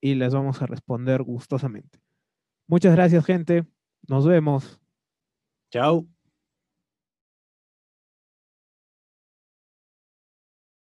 [0.00, 2.00] y les vamos a responder gustosamente.
[2.66, 3.64] Muchas gracias, gente.
[4.08, 4.80] Nos vemos.
[5.70, 6.17] Chao.